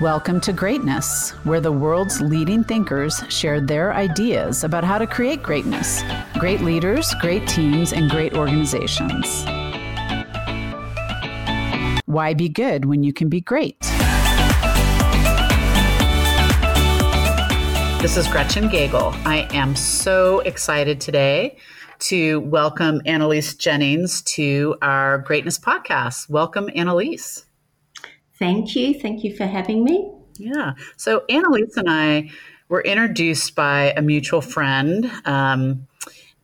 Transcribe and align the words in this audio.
Welcome 0.00 0.42
to 0.42 0.52
Greatness, 0.52 1.30
where 1.44 1.58
the 1.58 1.72
world's 1.72 2.20
leading 2.20 2.62
thinkers 2.62 3.22
share 3.30 3.62
their 3.62 3.94
ideas 3.94 4.62
about 4.62 4.84
how 4.84 4.98
to 4.98 5.06
create 5.06 5.42
greatness. 5.42 6.02
Great 6.38 6.60
leaders, 6.60 7.14
great 7.22 7.48
teams, 7.48 7.94
and 7.94 8.10
great 8.10 8.34
organizations. 8.34 9.46
Why 12.04 12.34
be 12.34 12.50
good 12.50 12.84
when 12.84 13.04
you 13.04 13.14
can 13.14 13.30
be 13.30 13.40
great? 13.40 13.80
This 18.02 18.18
is 18.18 18.28
Gretchen 18.28 18.68
Gagel. 18.68 19.14
I 19.24 19.48
am 19.54 19.74
so 19.74 20.40
excited 20.40 21.00
today 21.00 21.56
to 22.00 22.40
welcome 22.40 23.00
Annalise 23.06 23.54
Jennings 23.54 24.20
to 24.34 24.76
our 24.82 25.16
Greatness 25.16 25.58
podcast. 25.58 26.28
Welcome, 26.28 26.68
Annalise. 26.74 27.46
Thank 28.38 28.76
you. 28.76 28.98
Thank 28.98 29.24
you 29.24 29.34
for 29.34 29.46
having 29.46 29.84
me. 29.84 30.10
Yeah. 30.38 30.74
So 30.96 31.24
Annalise 31.28 31.76
and 31.76 31.88
I 31.88 32.30
were 32.68 32.82
introduced 32.82 33.54
by 33.54 33.92
a 33.96 34.02
mutual 34.02 34.40
friend 34.40 35.10
um, 35.24 35.86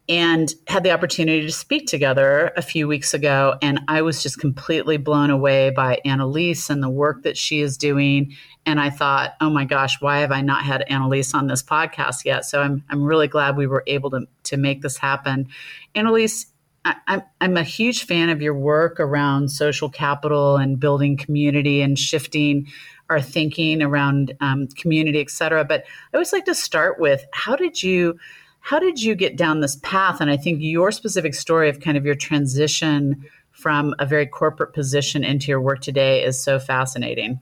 and 0.09 0.55
had 0.67 0.85
the 0.85 0.91
opportunity 0.91 1.43
to 1.43 1.53
speak 1.53 1.87
together 1.87 2.53
a 2.57 2.63
few 2.63 2.89
weeks 2.89 3.13
ago. 3.15 3.57
And 3.61 3.81
I 3.89 4.03
was 4.03 4.23
just 4.23 4.39
completely 4.39 4.97
blown 4.97 5.31
away 5.31 5.71
by 5.71 6.01
Annalise 6.05 6.71
and 6.71 6.83
the 6.83 6.91
work 6.91 7.23
that 7.23 7.37
she 7.37 7.61
is 7.61 7.77
doing. 7.77 8.35
And 8.65 8.81
I 8.81 8.91
thought, 8.91 9.35
oh 9.41 9.51
my 9.51 9.65
gosh, 9.65 10.01
why 10.01 10.21
have 10.21 10.33
I 10.33 10.41
not 10.41 10.63
had 10.63 10.83
Annalise 10.83 11.35
on 11.35 11.47
this 11.47 11.63
podcast 11.63 12.25
yet? 12.25 12.45
So 12.45 12.63
I'm, 12.63 12.85
I'm 12.89 13.03
really 13.03 13.29
glad 13.29 13.57
we 13.57 13.67
were 13.67 13.83
able 13.87 14.11
to, 14.11 14.27
to 14.45 14.57
make 14.57 14.83
this 14.83 14.97
happen. 14.97 15.49
Annalise, 15.95 16.47
I, 16.85 17.23
I'm 17.41 17.57
a 17.57 17.63
huge 17.63 18.05
fan 18.05 18.29
of 18.29 18.43
your 18.43 18.55
work 18.55 18.99
around 18.99 19.51
social 19.51 19.89
capital 19.89 20.57
and 20.57 20.81
building 20.81 21.17
community 21.17 21.81
and 21.81 21.99
shifting 21.99 22.67
our 23.09 23.21
thinking 23.21 23.83
around 23.83 24.33
um, 24.41 24.67
community, 24.69 25.21
et 25.21 25.31
cetera. 25.31 25.65
But 25.65 25.85
I 26.13 26.17
always 26.17 26.33
like 26.33 26.47
to 26.47 26.55
start 26.55 26.99
with 26.99 27.25
how 27.33 27.57
did 27.57 27.83
you 27.83 28.19
how 28.61 28.79
did 28.79 29.03
you 29.03 29.17
get 29.17 29.37
down 29.37 29.61
this 29.61 29.77
path? 29.83 30.21
And 30.21 30.31
I 30.31 30.37
think 30.37 30.59
your 30.61 30.93
specific 30.93 31.35
story 31.35 31.69
of 31.69 31.81
kind 31.81 31.97
of 31.97 32.07
your 32.07 32.15
transition 32.15 33.25
from 33.51 33.93
a 33.99 34.07
very 34.07 34.27
corporate 34.27 34.73
position 34.73 35.25
into 35.25 35.49
your 35.49 35.61
work 35.61 35.81
today 35.81 36.25
is 36.25 36.43
so 36.43 36.61
fascinating. 36.61 37.41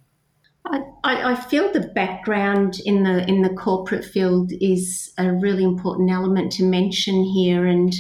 I, 0.67 0.83
I, 1.05 1.35
feel 1.35 1.73
the 1.73 1.91
background 1.95 2.81
in 2.85 3.03
the 3.03 3.27
in 3.27 3.43
the 3.43 3.51
corporate 3.51 4.05
field 4.05 4.53
is 4.61 5.13
a 5.19 5.33
really 5.33 5.65
important 5.65 6.11
element 6.11 6.53
to 6.53 6.65
mention 6.65 7.25
here, 7.25 7.67
and 7.67 7.93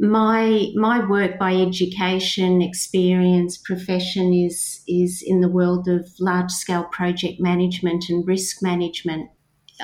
my 0.00 0.68
my 0.76 1.06
work 1.06 1.38
by 1.38 1.54
education 1.54 2.62
experience 2.62 3.58
profession 3.58 4.32
is 4.32 4.82
is 4.88 5.22
in 5.24 5.40
the 5.42 5.48
world 5.48 5.86
of 5.88 6.08
large 6.18 6.50
scale 6.50 6.84
project 6.84 7.38
management 7.38 8.08
and 8.08 8.26
risk 8.26 8.62
management. 8.62 9.30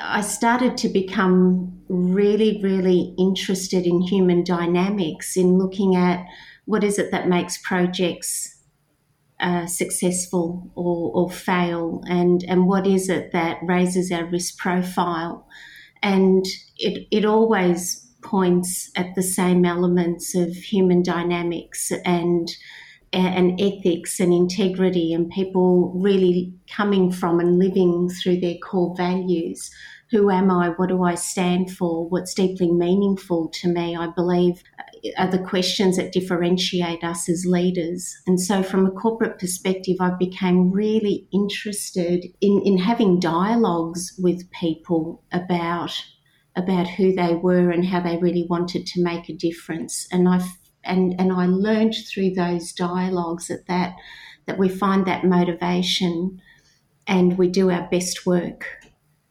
I 0.01 0.21
started 0.21 0.75
to 0.77 0.89
become 0.89 1.83
really 1.87 2.59
really 2.63 3.13
interested 3.19 3.85
in 3.85 4.01
human 4.01 4.43
dynamics 4.43 5.37
in 5.37 5.59
looking 5.59 5.95
at 5.95 6.25
what 6.65 6.83
is 6.83 6.97
it 6.97 7.11
that 7.11 7.27
makes 7.27 7.59
projects 7.59 8.55
uh, 9.39 9.67
successful 9.67 10.71
or, 10.73 11.11
or 11.13 11.29
fail 11.29 12.01
and 12.07 12.43
and 12.47 12.65
what 12.65 12.87
is 12.87 13.07
it 13.07 13.31
that 13.33 13.59
raises 13.61 14.11
our 14.11 14.25
risk 14.25 14.57
profile. 14.57 15.47
And 16.01 16.43
it 16.77 17.07
it 17.11 17.23
always 17.23 18.06
points 18.21 18.91
at 18.95 19.15
the 19.15 19.23
same 19.23 19.65
elements 19.65 20.35
of 20.35 20.49
human 20.49 21.03
dynamics 21.03 21.91
and 22.05 22.49
and 23.13 23.59
ethics 23.59 24.19
and 24.19 24.33
integrity 24.33 25.13
and 25.13 25.29
people 25.31 25.93
really 25.95 26.53
coming 26.69 27.11
from 27.11 27.39
and 27.39 27.57
living 27.57 28.09
through 28.09 28.39
their 28.39 28.57
core 28.61 28.93
values. 28.97 29.71
Who 30.11 30.29
am 30.29 30.51
i? 30.51 30.69
What 30.69 30.89
do 30.89 31.03
i 31.03 31.15
stand 31.15 31.71
for? 31.71 32.07
What's 32.07 32.33
deeply 32.33 32.71
meaningful 32.71 33.49
to 33.55 33.67
me? 33.67 33.95
I 33.95 34.07
believe 34.07 34.61
uh, 34.79 35.09
are 35.17 35.31
the 35.31 35.39
questions 35.39 35.97
that 35.97 36.11
differentiate 36.11 37.03
us 37.03 37.29
as 37.29 37.45
leaders. 37.45 38.15
And 38.25 38.39
so 38.41 38.63
from 38.63 38.85
a 38.85 38.91
corporate 38.91 39.39
perspective 39.39 39.97
i 39.99 40.11
became 40.11 40.71
really 40.71 41.27
interested 41.33 42.25
in, 42.41 42.61
in 42.65 42.77
having 42.77 43.19
dialogues 43.19 44.13
with 44.21 44.51
people 44.51 45.23
about 45.31 45.93
about 46.57 46.87
who 46.87 47.13
they 47.13 47.35
were 47.35 47.69
and 47.69 47.85
how 47.85 48.01
they 48.01 48.17
really 48.17 48.45
wanted 48.49 48.85
to 48.87 49.03
make 49.03 49.29
a 49.29 49.33
difference. 49.33 50.07
And 50.11 50.27
I 50.27 50.45
and 50.83 51.15
and 51.19 51.31
I 51.31 51.45
learned 51.45 51.95
through 52.11 52.31
those 52.31 52.73
dialogues 52.73 53.47
that 53.47 53.67
that 53.67 53.95
that 54.47 54.57
we 54.57 54.67
find 54.67 55.05
that 55.05 55.23
motivation 55.23 56.41
and 57.05 57.37
we 57.37 57.47
do 57.47 57.69
our 57.69 57.87
best 57.89 58.25
work 58.25 58.65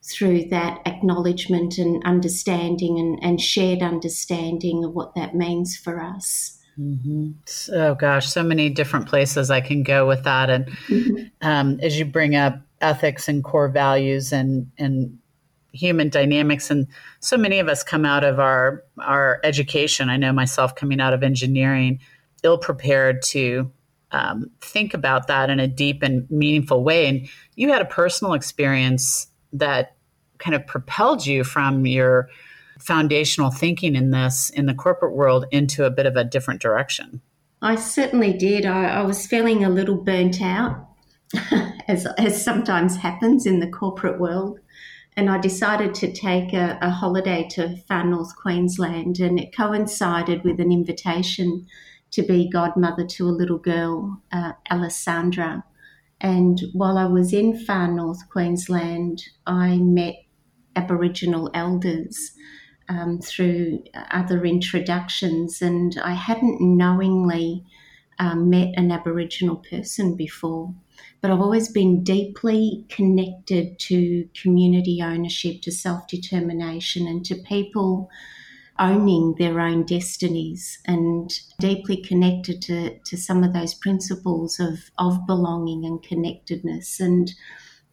through 0.04 0.44
that 0.44 0.80
acknowledgement 0.86 1.78
and 1.78 2.02
understanding 2.04 2.98
and, 2.98 3.18
and 3.22 3.40
shared 3.40 3.82
understanding 3.82 4.84
of 4.84 4.94
what 4.94 5.14
that 5.16 5.34
means 5.34 5.76
for 5.76 6.00
us. 6.00 6.58
Mm-hmm. 6.78 7.30
Oh 7.74 7.94
gosh, 7.94 8.28
so 8.28 8.42
many 8.42 8.70
different 8.70 9.08
places 9.08 9.50
I 9.50 9.60
can 9.60 9.82
go 9.82 10.06
with 10.06 10.22
that. 10.24 10.48
And 10.48 10.66
mm-hmm. 10.66 11.24
um, 11.42 11.80
as 11.82 11.98
you 11.98 12.04
bring 12.04 12.36
up 12.36 12.60
ethics 12.80 13.28
and 13.28 13.42
core 13.42 13.68
values 13.68 14.32
and 14.32 14.70
and 14.78 15.18
human 15.76 16.08
dynamics 16.08 16.70
and 16.70 16.86
so 17.20 17.36
many 17.36 17.58
of 17.58 17.68
us 17.68 17.82
come 17.82 18.04
out 18.04 18.24
of 18.24 18.40
our 18.40 18.82
our 18.98 19.40
education 19.44 20.08
i 20.08 20.16
know 20.16 20.32
myself 20.32 20.74
coming 20.74 21.00
out 21.00 21.12
of 21.12 21.22
engineering 21.22 22.00
ill 22.42 22.58
prepared 22.58 23.22
to 23.22 23.70
um, 24.12 24.50
think 24.60 24.94
about 24.94 25.26
that 25.26 25.50
in 25.50 25.60
a 25.60 25.68
deep 25.68 26.02
and 26.02 26.30
meaningful 26.30 26.82
way. 26.82 27.06
And 27.06 27.28
you 27.54 27.70
had 27.70 27.82
a 27.82 27.86
personal 27.86 28.34
experience 28.34 29.28
that 29.52 29.96
kind 30.38 30.54
of 30.54 30.66
propelled 30.66 31.26
you 31.26 31.44
from 31.44 31.86
your 31.86 32.28
foundational 32.78 33.50
thinking 33.50 33.96
in 33.96 34.10
this 34.10 34.50
in 34.50 34.66
the 34.66 34.74
corporate 34.74 35.14
world 35.14 35.46
into 35.50 35.84
a 35.84 35.90
bit 35.90 36.06
of 36.06 36.16
a 36.16 36.24
different 36.24 36.60
direction. 36.60 37.20
I 37.62 37.76
certainly 37.76 38.34
did. 38.34 38.66
I, 38.66 38.86
I 38.86 39.02
was 39.02 39.26
feeling 39.26 39.64
a 39.64 39.70
little 39.70 39.96
burnt 39.96 40.42
out 40.42 40.86
as, 41.88 42.06
as 42.18 42.42
sometimes 42.42 42.96
happens 42.96 43.46
in 43.46 43.60
the 43.60 43.68
corporate 43.68 44.20
world 44.20 44.60
and 45.16 45.30
I 45.30 45.38
decided 45.38 45.94
to 45.96 46.12
take 46.12 46.52
a, 46.52 46.78
a, 46.82 46.90
holiday 46.90 47.48
to 47.52 47.76
far 47.88 48.04
north 48.04 48.36
Queensland, 48.36 49.18
and 49.18 49.40
it 49.40 49.56
coincided 49.56 50.44
with 50.44 50.60
an 50.60 50.70
invitation 50.70 51.66
to 52.10 52.22
be 52.22 52.50
godmother 52.50 53.06
to 53.06 53.26
a 53.26 53.30
little 53.30 53.58
girl, 53.58 54.20
uh, 54.30 54.52
Alessandra. 54.70 55.64
And 56.20 56.60
while 56.72 56.98
I 56.98 57.06
was 57.06 57.32
in 57.32 57.58
far 57.64 57.88
north 57.88 58.28
Queensland, 58.28 59.22
I 59.46 59.78
met 59.78 60.16
Aboriginal 60.76 61.50
elders 61.54 62.32
um, 62.88 63.18
through 63.18 63.84
other 64.10 64.44
introductions, 64.44 65.62
and 65.62 65.98
I 66.02 66.12
hadn't 66.12 66.60
knowingly 66.60 67.64
um, 68.18 68.50
met 68.50 68.74
an 68.76 68.90
Aboriginal 68.90 69.56
person 69.56 70.14
before 70.14 70.74
but 71.26 71.32
I've 71.32 71.42
always 71.42 71.68
been 71.68 72.04
deeply 72.04 72.84
connected 72.88 73.80
to 73.80 74.28
community 74.40 75.00
ownership, 75.02 75.60
to 75.62 75.72
self 75.72 76.06
determination, 76.06 77.08
and 77.08 77.24
to 77.24 77.34
people 77.34 78.08
owning 78.78 79.34
their 79.36 79.58
own 79.58 79.84
destinies 79.84 80.78
and 80.84 81.36
deeply 81.58 81.96
connected 82.00 82.62
to, 82.62 83.00
to 83.00 83.16
some 83.16 83.42
of 83.42 83.52
those 83.52 83.74
principles 83.74 84.60
of, 84.60 84.92
of 84.98 85.26
belonging 85.26 85.84
and 85.84 86.00
connectedness. 86.00 87.00
And, 87.00 87.32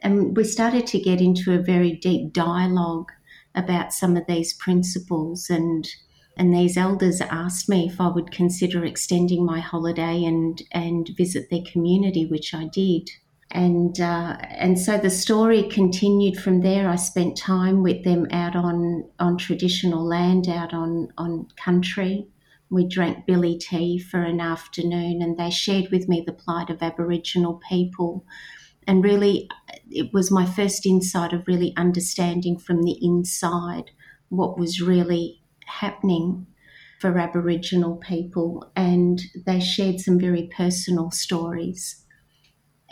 and 0.02 0.38
we 0.38 0.44
started 0.44 0.86
to 0.88 1.00
get 1.00 1.20
into 1.20 1.56
a 1.56 1.64
very 1.64 1.94
deep 1.94 2.34
dialogue 2.34 3.12
about 3.56 3.96
some 3.96 4.16
of 4.16 4.28
these 4.28 4.54
principles 4.54 5.50
and 5.50 5.90
and 6.36 6.54
these 6.54 6.78
elders 6.78 7.22
asked 7.22 7.70
me 7.70 7.88
if 7.88 8.02
I 8.02 8.08
would 8.08 8.32
consider 8.32 8.84
extending 8.86 9.44
my 9.44 9.60
holiday 9.60 10.24
and 10.24 10.62
and 10.72 11.10
visit 11.18 11.50
their 11.50 11.64
community, 11.72 12.28
which 12.28 12.54
I 12.54 12.66
did. 12.66 13.10
And 13.54 14.00
uh, 14.00 14.38
and 14.50 14.80
so 14.80 14.98
the 14.98 15.12
story 15.12 15.70
continued 15.70 16.38
from 16.38 16.62
there. 16.62 16.90
I 16.90 16.96
spent 16.96 17.38
time 17.38 17.84
with 17.84 18.04
them 18.04 18.28
out 18.32 18.56
on 18.56 19.08
on 19.20 19.38
traditional 19.38 20.04
land, 20.04 20.48
out 20.50 20.74
on 20.74 21.10
on 21.20 21.48
country. 21.56 22.28
We 22.72 22.88
drank 22.88 23.28
billy 23.28 23.60
tea 23.60 24.00
for 24.00 24.24
an 24.24 24.42
afternoon, 24.42 25.22
and 25.22 25.38
they 25.38 25.52
shared 25.52 25.92
with 25.92 26.10
me 26.10 26.24
the 26.26 26.34
plight 26.34 26.72
of 26.72 26.82
Aboriginal 26.82 27.62
people. 27.70 28.26
And 28.88 29.04
really, 29.04 29.50
it 29.90 30.12
was 30.14 30.32
my 30.32 30.46
first 30.46 30.86
insight 30.86 31.32
of 31.32 31.48
really 31.48 31.74
understanding 31.78 32.58
from 32.58 32.82
the 32.82 32.98
inside 33.02 33.92
what 34.30 34.58
was 34.58 34.82
really 34.82 35.44
happening 35.68 36.48
for 37.00 37.20
Aboriginal 37.20 37.98
people, 37.98 38.72
and 38.76 39.22
they 39.46 39.60
shared 39.60 40.00
some 40.00 40.20
very 40.20 40.50
personal 40.58 41.12
stories. 41.12 42.03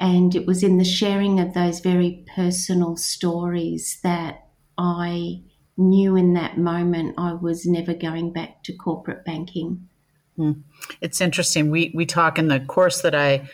And 0.01 0.35
it 0.35 0.47
was 0.47 0.63
in 0.63 0.79
the 0.79 0.83
sharing 0.83 1.39
of 1.39 1.53
those 1.53 1.79
very 1.79 2.25
personal 2.35 2.97
stories 2.97 3.99
that 4.03 4.47
I 4.77 5.43
knew 5.77 6.15
in 6.15 6.33
that 6.33 6.57
moment 6.57 7.15
I 7.19 7.33
was 7.33 7.67
never 7.67 7.93
going 7.93 8.33
back 8.33 8.63
to 8.63 8.73
corporate 8.73 9.23
banking. 9.23 9.87
Hmm. 10.35 10.53
It's 11.01 11.21
interesting. 11.21 11.69
We 11.69 11.91
we 11.93 12.07
talk 12.07 12.39
in 12.39 12.47
the 12.47 12.59
course 12.59 13.01
that 13.01 13.13
I 13.13 13.47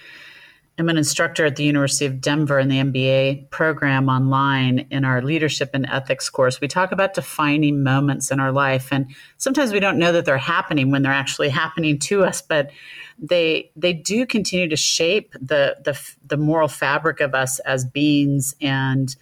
am 0.78 0.90
an 0.90 0.98
instructor 0.98 1.46
at 1.46 1.56
the 1.56 1.64
University 1.64 2.06
of 2.06 2.22
Denver 2.22 2.60
in 2.60 2.70
the 2.70 2.78
MBA 2.78 3.50
program 3.50 4.10
online 4.10 4.88
in 4.92 5.04
our 5.06 5.22
leadership 5.22 5.72
and 5.74 5.88
ethics 5.88 6.30
course. 6.30 6.62
We 6.62 6.68
talk 6.68 6.92
about 6.92 7.16
defining 7.16 7.84
moments 7.84 8.30
in 8.30 8.40
our 8.40 8.52
life, 8.52 8.90
and 8.92 9.14
sometimes 9.38 9.72
we 9.72 9.80
don't 9.80 9.98
know 9.98 10.12
that 10.12 10.26
they're 10.26 10.38
happening 10.38 10.92
when 10.92 11.02
they're 11.02 11.12
actually 11.12 11.50
happening 11.50 11.98
to 12.00 12.24
us, 12.24 12.42
but 12.42 12.70
they 13.18 13.72
they 13.76 13.94
do 13.94 14.26
continue 14.26 14.70
to 14.70 14.76
shape 14.76 15.34
the 15.34 15.78
the, 15.84 16.00
the 16.26 16.38
moral 16.38 16.68
fabric 16.68 17.22
of 17.22 17.34
us 17.34 17.60
as 17.60 17.84
beings 17.84 18.56
and 18.62 19.16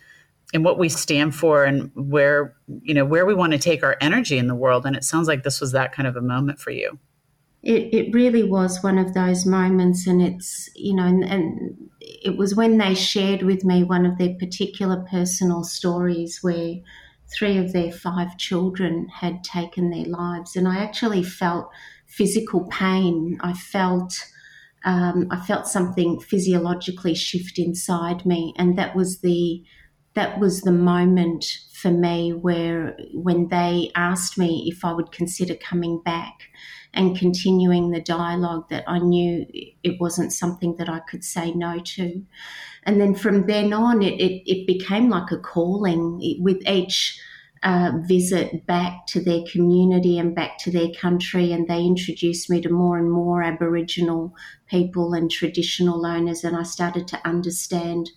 and 0.54 0.66
what 0.66 0.78
we 0.78 0.90
stand 0.90 1.34
for 1.34 1.64
and 1.64 1.90
where 1.96 2.54
you 2.82 2.94
know 2.94 3.06
where 3.06 3.26
we 3.26 3.34
want 3.34 3.54
to 3.54 3.60
take 3.60 3.82
our 3.82 3.96
energy 4.02 4.38
in 4.38 4.48
the 4.48 4.56
world. 4.56 4.86
And 4.86 4.96
it 4.96 5.06
sounds 5.06 5.30
like 5.30 5.44
this 5.44 5.62
was 5.62 5.72
that 5.72 5.94
kind 5.94 6.08
of 6.08 6.18
a 6.18 6.22
moment 6.22 6.60
for 6.60 6.72
you 6.72 7.00
it, 7.66 7.94
it 7.94 8.14
really 8.14 8.44
was 8.44 8.84
one 8.84 9.00
of 9.00 9.16
those 9.16 9.46
moments 9.46 10.06
and 10.06 10.22
it's 10.22 10.70
you 10.76 10.96
know 10.96 11.06
and, 11.06 11.24
and, 11.24 11.78
it 12.00 12.38
was 12.38 12.56
when 12.56 12.78
they 12.78 12.94
shared 12.94 13.42
with 13.42 13.66
me 13.66 13.84
one 13.84 14.06
of 14.06 14.18
their 14.20 14.36
particular 14.36 15.04
personal 15.10 15.64
stories 15.64 16.40
where 16.42 16.76
three 17.36 17.58
of 17.58 17.74
their 17.74 17.92
five 17.92 18.38
children 18.38 19.08
had 19.10 19.44
taken 19.44 19.90
their 19.90 20.06
lives 20.06 20.56
and 20.56 20.68
i 20.68 20.78
actually 20.78 21.24
felt 21.24 21.70
physical 22.08 22.66
pain. 22.68 23.38
I 23.42 23.54
felt 23.54 24.14
um, 24.86 25.28
i 25.32 25.40
felt 25.42 25.68
something 25.68 26.20
physiologically 26.20 27.16
shift 27.16 27.58
inside 27.58 28.26
me 28.26 28.54
and 28.58 28.78
that 28.78 28.96
was 28.96 29.22
the 29.22 29.64
that 30.14 30.40
was 30.40 30.62
the 30.62 30.72
moment 30.72 31.46
for 31.74 31.92
me 31.92 32.32
where 32.32 32.96
when 33.14 33.50
they 33.50 33.92
asked 33.96 34.38
me 34.38 34.70
if 34.72 34.86
i 34.86 34.94
would 34.94 35.12
consider 35.12 35.56
coming 35.56 36.00
back 36.06 36.50
and 36.96 37.18
continuing 37.18 37.92
the 37.92 38.02
dialogue 38.02 38.70
that 38.70 38.84
I 38.88 39.00
knew 39.00 39.46
it 39.84 40.00
wasn't 40.00 40.34
something 40.34 40.76
that 40.78 40.90
I 40.90 41.00
could 41.00 41.24
say 41.24 41.52
no 41.54 41.80
to. 41.80 42.24
And 42.84 43.02
then 43.02 43.16
from 43.16 43.48
then 43.48 43.74
on, 43.74 44.02
it, 44.02 44.20
it, 44.20 44.44
it 44.50 44.68
became 44.68 45.10
like 45.10 45.32
a 45.32 45.38
calling 45.38 46.38
with 46.40 46.68
each 46.68 47.20
uh, 47.64 47.92
visit 48.08 48.66
back 48.68 49.08
to 49.08 49.20
their 49.20 49.42
community 49.52 50.20
and 50.20 50.36
back 50.36 50.58
to 50.60 50.72
their 50.72 50.90
country. 51.00 51.52
And 51.52 51.68
they 51.68 51.82
introduced 51.82 52.50
me 52.50 52.62
to 52.62 52.70
more 52.70 52.98
and 52.98 53.12
more 53.12 53.42
Aboriginal 53.42 54.34
people 54.68 55.14
and 55.14 55.30
traditional 55.30 56.06
owners. 56.06 56.44
And 56.44 56.56
I 56.56 56.64
started 56.64 57.08
to 57.10 57.28
understand 57.28 58.12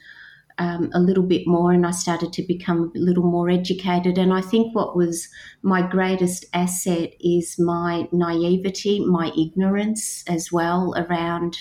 um, 0.59 0.91
a 0.93 1.01
little 1.01 1.23
bit 1.23 1.47
more 1.47 1.73
and 1.73 1.87
I 1.87 1.93
started 1.93 2.33
to 2.35 2.43
become 2.43 2.93
a 2.95 2.99
little 2.99 3.25
more 3.25 3.49
educated. 3.49 4.19
And 4.19 4.33
I 4.33 4.41
think 4.41 4.75
what 4.75 4.97
was 4.97 5.29
my 5.63 5.83
greatest 5.83 6.47
asset 6.53 7.15
is 7.21 7.59
my 7.59 8.09
naivety, 8.13 9.05
my 9.05 9.31
ignorance 9.39 10.25
as 10.27 10.51
well 10.51 10.95
around 10.97 11.59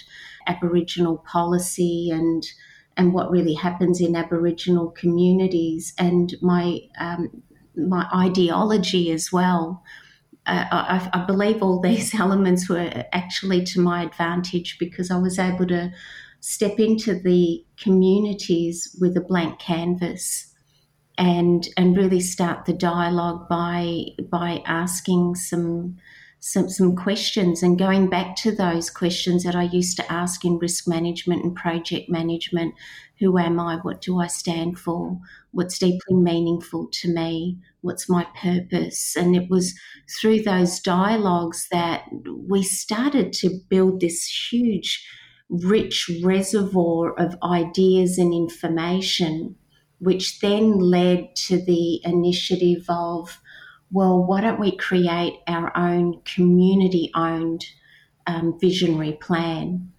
Aboriginal 0.48 1.18
policy 1.20 2.10
and 2.12 2.46
and 2.96 3.14
what 3.14 3.30
really 3.30 3.54
happens 3.54 4.02
in 4.02 4.16
Aboriginal 4.16 4.90
communities 4.90 5.94
and 6.00 6.36
my 6.42 6.80
um, 7.00 7.44
my 7.76 8.08
ideology 8.14 9.12
as 9.12 9.32
well. 9.32 9.84
Uh, 10.48 10.66
I, 10.72 11.10
I, 11.14 11.26
believe 11.26 11.62
all 11.62 11.82
these 11.82 12.16
elements 12.20 12.70
were 12.70 13.04
actually 13.12 13.66
to 13.66 13.82
my 13.82 14.04
advantage 14.04 14.78
because 14.80 15.12
I 15.12 15.18
was 15.18 15.38
able 15.38 15.68
to 15.68 15.92
step 16.40 16.80
into 16.80 17.20
the 17.20 17.66
communities 17.82 18.96
with 19.00 19.18
a 19.18 19.22
blank 19.22 19.60
canvas 19.60 20.54
and 21.18 21.68
and 21.78 21.98
really 21.98 22.20
start 22.20 22.66
the 22.66 22.74
dialogue 22.74 23.48
by 23.50 24.06
by 24.30 24.62
asking 24.66 25.36
some 25.36 25.98
some, 26.40 26.70
some 26.70 26.96
questions 26.96 27.64
and 27.64 27.80
going 27.80 28.10
back 28.10 28.36
to 28.36 28.56
those 28.56 28.90
questions 28.90 29.44
that 29.44 29.56
I 29.56 29.64
used 29.64 29.98
to 29.98 30.12
ask 30.12 30.46
in 30.46 30.60
risk 30.60 30.88
management 30.88 31.44
and 31.44 31.56
project 31.56 32.10
management. 32.10 32.76
Who 33.20 33.40
am 33.40 33.60
I? 33.60 33.78
What 33.78 34.02
do 34.02 34.20
I 34.20 34.28
stand 34.28 34.78
for? 34.78 35.20
What's 35.52 35.80
deeply 35.80 36.16
meaningful 36.16 36.88
to 36.92 37.12
me? 37.12 37.58
What's 37.82 38.08
my 38.08 38.28
purpose? 38.40 39.16
And 39.16 39.36
it 39.36 39.50
was 39.50 39.74
through 40.20 40.44
those 40.44 40.80
dialogues 40.80 41.68
that 41.72 42.04
we 42.48 42.62
started 42.62 43.34
to 43.34 43.60
build 43.68 44.00
this 44.00 44.50
huge 44.52 45.04
rich 45.50 46.10
reservoir 46.24 47.18
of 47.20 47.38
ideas 47.44 48.18
and 48.18 48.34
information, 48.34 49.56
which 50.00 50.40
then 50.40 50.78
led 50.80 51.36
to 51.36 51.64
the 51.64 52.02
initiative 52.04 52.86
of, 52.90 53.42
well, 53.92 54.24
why 54.24 54.42
don't 54.42 54.60
we 54.60 54.76
create 54.76 55.40
our 55.48 55.76
own 55.76 56.22
community 56.26 57.10
owned 57.16 57.66
um, 58.26 58.58
visionary 58.60 59.14
plan? 59.14 59.92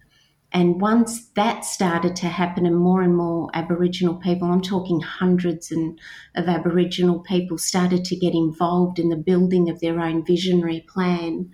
And 0.51 0.81
once 0.81 1.29
that 1.35 1.63
started 1.63 2.15
to 2.17 2.27
happen, 2.27 2.65
and 2.65 2.77
more 2.77 3.03
and 3.03 3.15
more 3.15 3.49
Aboriginal 3.53 4.15
people, 4.15 4.51
I'm 4.51 4.61
talking 4.61 4.99
hundreds 4.99 5.71
and, 5.71 5.99
of 6.35 6.47
Aboriginal 6.47 7.19
people, 7.19 7.57
started 7.59 8.03
to 8.05 8.15
get 8.15 8.33
involved 8.33 8.97
in 8.97 9.09
the 9.09 9.15
building 9.15 9.69
of 9.69 9.79
their 9.79 9.99
own 9.99 10.25
visionary 10.25 10.85
plan, 10.89 11.51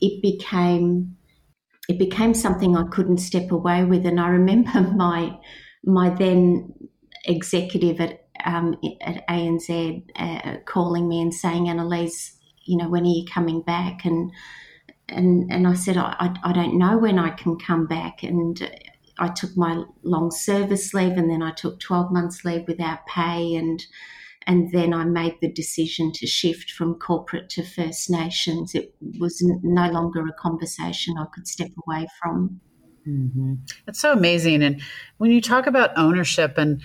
it 0.00 0.20
became 0.20 1.16
it 1.88 1.98
became 1.98 2.34
something 2.34 2.76
I 2.76 2.84
couldn't 2.84 3.18
step 3.18 3.50
away 3.50 3.84
with. 3.84 4.06
And 4.06 4.20
I 4.20 4.28
remember 4.28 4.80
my 4.96 5.38
my 5.84 6.10
then 6.10 6.72
executive 7.24 8.00
at 8.00 8.26
um, 8.44 8.76
at 9.00 9.26
ANZ 9.28 10.04
uh, 10.16 10.58
calling 10.66 11.08
me 11.08 11.20
and 11.20 11.32
saying, 11.32 11.68
Annalise, 11.68 12.36
you 12.64 12.76
know, 12.76 12.88
when 12.88 13.04
are 13.04 13.08
you 13.08 13.24
coming 13.32 13.62
back? 13.62 14.04
And 14.04 14.32
and 15.08 15.50
and 15.52 15.66
I 15.66 15.74
said, 15.74 15.96
I, 15.96 16.34
I 16.42 16.52
don't 16.52 16.78
know 16.78 16.98
when 16.98 17.18
I 17.18 17.30
can 17.30 17.58
come 17.58 17.86
back. 17.86 18.22
And 18.22 18.70
I 19.18 19.28
took 19.28 19.56
my 19.56 19.84
long 20.02 20.30
service 20.30 20.92
leave, 20.94 21.16
and 21.16 21.30
then 21.30 21.42
I 21.42 21.52
took 21.52 21.80
twelve 21.80 22.10
months 22.10 22.44
leave 22.44 22.66
without 22.66 23.06
pay, 23.06 23.54
and 23.54 23.84
and 24.46 24.70
then 24.72 24.92
I 24.92 25.04
made 25.04 25.36
the 25.40 25.50
decision 25.50 26.12
to 26.12 26.26
shift 26.26 26.70
from 26.70 26.94
corporate 26.94 27.48
to 27.50 27.62
First 27.62 28.10
Nations. 28.10 28.74
It 28.74 28.94
was 29.18 29.42
no 29.62 29.90
longer 29.90 30.20
a 30.20 30.32
conversation 30.32 31.16
I 31.18 31.26
could 31.34 31.46
step 31.48 31.70
away 31.86 32.06
from. 32.20 32.60
Mm-hmm. 33.06 33.54
It's 33.86 34.00
so 34.00 34.12
amazing, 34.12 34.62
and 34.62 34.82
when 35.18 35.30
you 35.30 35.40
talk 35.40 35.66
about 35.66 35.96
ownership 35.96 36.56
and 36.56 36.82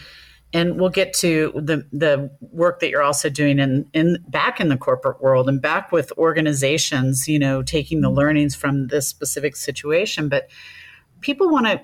and 0.52 0.80
we'll 0.80 0.90
get 0.90 1.14
to 1.14 1.52
the 1.56 1.88
the 1.94 2.32
work 2.42 2.80
that 2.80 2.90
you're 2.90 3.04
also 3.04 3.30
doing 3.30 3.60
in 3.60 3.86
in 3.94 4.18
back 4.28 4.60
in 4.60 4.70
the 4.70 4.78
corporate 4.78 5.22
world 5.22 5.48
and 5.48 5.62
back 5.62 5.92
with 5.92 6.12
organizations, 6.18 7.28
you 7.28 7.40
know, 7.40 7.62
taking 7.62 8.02
the 8.02 8.08
mm-hmm. 8.08 8.18
learnings 8.18 8.56
from 8.56 8.88
this 8.88 9.08
specific 9.08 9.56
situation. 9.56 10.28
But 10.28 10.50
people 11.22 11.50
want 11.50 11.68
to 11.68 11.82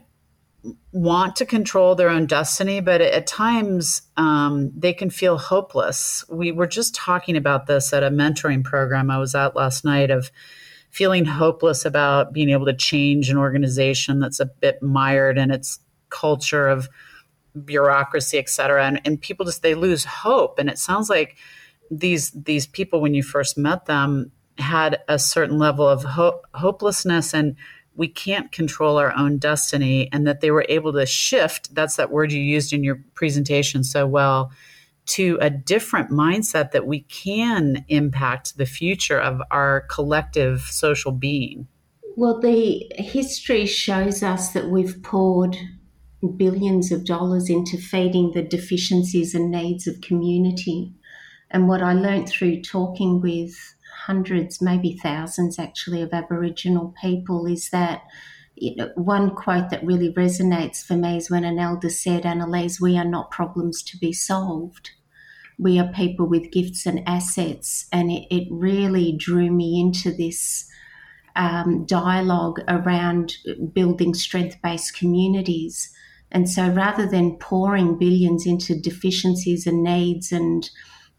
want 0.91 1.35
to 1.35 1.45
control 1.45 1.95
their 1.95 2.09
own 2.09 2.25
destiny, 2.25 2.79
but 2.79 3.01
at 3.01 3.27
times 3.27 4.01
um, 4.17 4.71
they 4.75 4.93
can 4.93 5.09
feel 5.09 5.37
hopeless. 5.37 6.25
We 6.29 6.51
were 6.51 6.67
just 6.67 6.95
talking 6.95 7.37
about 7.37 7.67
this 7.67 7.93
at 7.93 8.03
a 8.03 8.09
mentoring 8.09 8.63
program 8.63 9.11
I 9.11 9.17
was 9.17 9.35
at 9.35 9.55
last 9.55 9.85
night 9.85 10.11
of 10.11 10.31
feeling 10.89 11.25
hopeless 11.25 11.85
about 11.85 12.33
being 12.33 12.49
able 12.49 12.65
to 12.65 12.73
change 12.73 13.29
an 13.29 13.37
organization 13.37 14.19
that's 14.19 14.39
a 14.39 14.45
bit 14.45 14.81
mired 14.81 15.37
in 15.37 15.51
its 15.51 15.79
culture 16.09 16.67
of 16.67 16.87
bureaucracy, 17.65 18.37
et 18.37 18.49
cetera. 18.49 18.85
And, 18.85 19.01
and 19.05 19.21
people 19.21 19.45
just, 19.45 19.61
they 19.61 19.75
lose 19.75 20.05
hope. 20.05 20.57
And 20.57 20.69
it 20.69 20.79
sounds 20.79 21.09
like 21.09 21.37
these, 21.91 22.31
these 22.31 22.65
people, 22.65 23.01
when 23.01 23.13
you 23.13 23.23
first 23.23 23.57
met 23.57 23.85
them, 23.85 24.31
had 24.57 25.01
a 25.09 25.19
certain 25.19 25.59
level 25.59 25.87
of 25.87 26.03
ho- 26.03 26.41
hopelessness 26.53 27.33
and 27.33 27.55
we 27.95 28.07
can't 28.07 28.51
control 28.51 28.97
our 28.97 29.15
own 29.15 29.37
destiny 29.37 30.09
and 30.11 30.27
that 30.27 30.41
they 30.41 30.51
were 30.51 30.65
able 30.69 30.93
to 30.93 31.05
shift 31.05 31.73
that's 31.73 31.95
that 31.95 32.11
word 32.11 32.31
you 32.31 32.41
used 32.41 32.73
in 32.73 32.83
your 32.83 33.01
presentation 33.13 33.83
so 33.83 34.05
well 34.05 34.51
to 35.05 35.37
a 35.39 35.49
different 35.49 36.09
mindset 36.09 36.71
that 36.71 36.87
we 36.87 37.01
can 37.01 37.85
impact 37.89 38.57
the 38.57 38.65
future 38.65 39.19
of 39.19 39.41
our 39.51 39.81
collective 39.81 40.61
social 40.61 41.11
being. 41.11 41.67
Well 42.15 42.39
the 42.39 42.91
history 42.95 43.65
shows 43.65 44.23
us 44.23 44.53
that 44.53 44.69
we've 44.69 45.01
poured 45.03 45.57
billions 46.37 46.91
of 46.91 47.05
dollars 47.05 47.49
into 47.49 47.77
feeding 47.77 48.31
the 48.31 48.41
deficiencies 48.41 49.35
and 49.35 49.51
needs 49.51 49.85
of 49.85 50.01
community. 50.01 50.91
And 51.51 51.67
what 51.67 51.83
i 51.83 51.93
learned 51.93 52.27
through 52.27 52.61
talking 52.63 53.21
with 53.21 53.74
hundreds, 54.07 54.61
maybe 54.61 54.97
thousands 55.01 55.59
actually, 55.59 56.01
of 56.01 56.13
Aboriginal 56.13 56.93
people 57.01 57.45
is 57.45 57.69
that 57.69 58.03
you 58.55 58.75
know, 58.75 58.89
one 58.95 59.35
quote 59.35 59.69
that 59.69 59.85
really 59.85 60.13
resonates 60.13 60.83
for 60.83 60.95
me 60.95 61.17
is 61.17 61.29
when 61.29 61.43
an 61.43 61.59
elder 61.59 61.89
said, 61.89 62.25
Annalise, 62.25 62.79
we 62.79 62.97
are 62.97 63.05
not 63.05 63.31
problems 63.31 63.83
to 63.83 63.97
be 63.97 64.13
solved. 64.13 64.91
We 65.59 65.77
are 65.79 65.91
people 65.91 66.27
with 66.27 66.51
gifts 66.51 66.85
and 66.85 67.03
assets. 67.07 67.87
And 67.91 68.11
it, 68.11 68.27
it 68.33 68.47
really 68.49 69.15
drew 69.17 69.51
me 69.51 69.79
into 69.79 70.11
this 70.11 70.69
um, 71.35 71.85
dialogue 71.85 72.61
around 72.67 73.35
building 73.73 74.13
strength 74.13 74.57
based 74.63 74.97
communities. 74.97 75.91
And 76.31 76.49
so 76.49 76.69
rather 76.69 77.05
than 77.05 77.37
pouring 77.37 77.97
billions 77.97 78.45
into 78.45 78.79
deficiencies 78.79 79.67
and 79.67 79.83
needs 79.83 80.31
and 80.31 80.69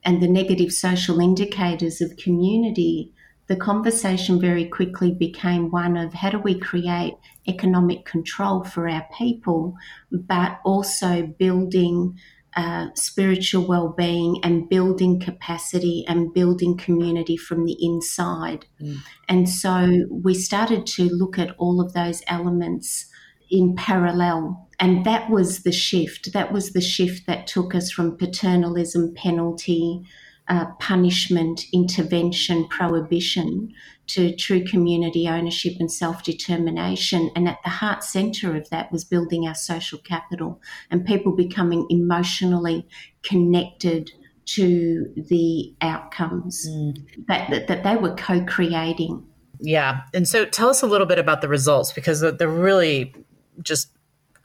and 0.07 0.23
the 0.23 0.29
negative 0.29 0.73
social 0.73 1.21
indicators 1.21 2.01
of 2.01 2.17
community, 2.17 3.13
the 3.49 3.57
conversation 3.57 4.41
very 4.41 4.65
quickly 4.65 5.13
became 5.13 5.71
one 5.71 5.97
of 5.97 6.15
how 6.15 6.31
do 6.31 6.39
we 6.39 6.59
create 6.59 7.15
economic 7.49 8.05
control 8.05 8.65
for 8.65 8.89
our 8.89 9.07
people, 9.19 9.75
but 10.11 10.61
also 10.65 11.27
building 11.39 12.17
uh, 12.57 12.87
spiritual 12.95 13.67
well-being 13.67 14.41
and 14.43 14.69
building 14.69 15.21
capacity 15.21 16.05
and 16.09 16.33
building 16.33 16.77
community 16.77 17.37
from 17.37 17.67
the 17.67 17.77
inside. 17.81 18.65
Mm. 18.81 18.97
And 19.29 19.49
so 19.49 20.07
we 20.11 20.33
started 20.35 20.87
to 20.87 21.05
look 21.11 21.39
at 21.39 21.55
all 21.59 21.81
of 21.81 21.93
those 21.93 22.23
elements 22.29 23.07
in 23.51 23.75
parallel. 23.77 24.66
And 24.79 25.05
that 25.07 25.31
was 25.31 25.63
the 25.63 25.73
shift. 25.73 26.33
That 26.33 26.53
was 26.53 26.73
the 26.73 26.81
shift 26.81 27.27
that 27.27 27.47
took 27.47 27.75
us 27.75 27.91
from 27.91 28.17
paternalism, 28.17 29.15
penalty, 29.15 30.03
uh, 30.49 30.67
punishment, 30.79 31.65
intervention, 31.73 32.69
prohibition 32.69 33.73
to 34.09 34.35
true 34.37 34.65
community 34.65 35.29
ownership 35.29 35.75
and 35.81 35.91
self 35.91 36.23
determination. 36.23 37.31
And 37.35 37.49
at 37.49 37.59
the 37.65 37.71
heart 37.71 38.05
centre 38.05 38.57
of 38.57 38.71
that 38.71 38.93
was 38.93 39.05
building 39.05 39.47
our 39.47 39.55
social 39.55 39.99
capital 39.99 40.61
and 40.91 41.05
people 41.05 41.33
becoming 41.33 41.87
emotionally 41.91 42.87
connected 43.23 44.13
to 44.47 45.13
the 45.17 45.75
outcomes 45.81 46.67
mm. 46.69 46.97
that, 47.27 47.51
that, 47.51 47.67
that 47.67 47.83
they 47.83 47.97
were 47.97 48.15
co 48.15 48.45
creating. 48.45 49.25
Yeah. 49.61 50.03
And 50.15 50.29
so 50.29 50.45
tell 50.45 50.69
us 50.69 50.83
a 50.83 50.87
little 50.87 51.07
bit 51.07 51.19
about 51.19 51.41
the 51.41 51.49
results 51.49 51.93
because 51.93 52.21
they're 52.21 52.47
really 52.47 53.15
just 53.63 53.91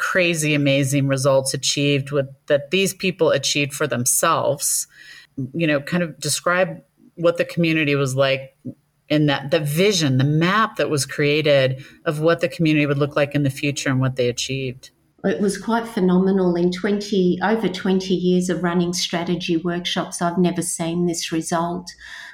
crazy, 0.01 0.53
amazing 0.53 1.07
results 1.07 1.53
achieved 1.53 2.11
with 2.11 2.27
that 2.47 2.71
these 2.71 2.93
people 2.93 3.29
achieved 3.29 3.73
for 3.73 3.87
themselves 3.87 4.87
you 5.53 5.67
know, 5.67 5.81
kind 5.81 6.03
of 6.03 6.19
describe 6.19 6.81
what 7.15 7.37
the 7.37 7.45
community 7.45 7.95
was 7.95 8.15
like 8.15 8.55
in 9.09 9.25
that 9.25 9.51
the 9.51 9.59
vision, 9.59 10.17
the 10.17 10.23
map 10.23 10.77
that 10.77 10.89
was 10.89 11.05
created 11.05 11.83
of 12.05 12.19
what 12.19 12.39
the 12.39 12.47
community 12.47 12.85
would 12.85 12.97
look 12.97 13.15
like 13.15 13.35
in 13.35 13.43
the 13.43 13.49
future 13.49 13.89
and 13.89 13.99
what 13.99 14.15
they 14.15 14.29
achieved. 14.29 14.91
It 15.23 15.39
was 15.39 15.57
quite 15.57 15.87
phenomenal. 15.87 16.55
In 16.55 16.71
20, 16.71 17.39
over 17.43 17.67
20 17.67 18.13
years 18.13 18.49
of 18.49 18.63
running 18.63 18.93
strategy 18.93 19.55
workshops, 19.55 20.21
I've 20.21 20.39
never 20.39 20.63
seen 20.63 21.05
this 21.05 21.31
result. 21.31 21.91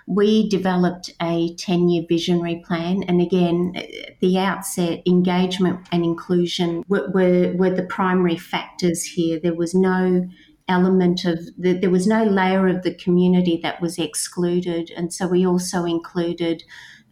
We 0.07 0.49
developed 0.49 1.13
a 1.21 1.53
10 1.55 1.89
year 1.89 2.03
visionary 2.07 2.63
plan. 2.65 3.03
And 3.03 3.21
again, 3.21 3.73
at 3.75 4.19
the 4.21 4.39
outset, 4.39 5.01
engagement 5.05 5.87
and 5.91 6.03
inclusion 6.03 6.83
were, 6.87 7.09
were, 7.11 7.53
were 7.55 7.75
the 7.75 7.83
primary 7.83 8.37
factors 8.37 9.03
here. 9.03 9.39
There 9.39 9.53
was 9.53 9.75
no 9.75 10.27
element 10.67 11.25
of 11.25 11.39
the, 11.57 11.73
there 11.73 11.89
was 11.89 12.07
no 12.07 12.23
layer 12.23 12.67
of 12.67 12.83
the 12.83 12.93
community 12.93 13.59
that 13.63 13.81
was 13.81 13.97
excluded, 13.97 14.91
and 14.95 15.13
so 15.13 15.27
we 15.27 15.45
also 15.45 15.85
included 15.85 16.63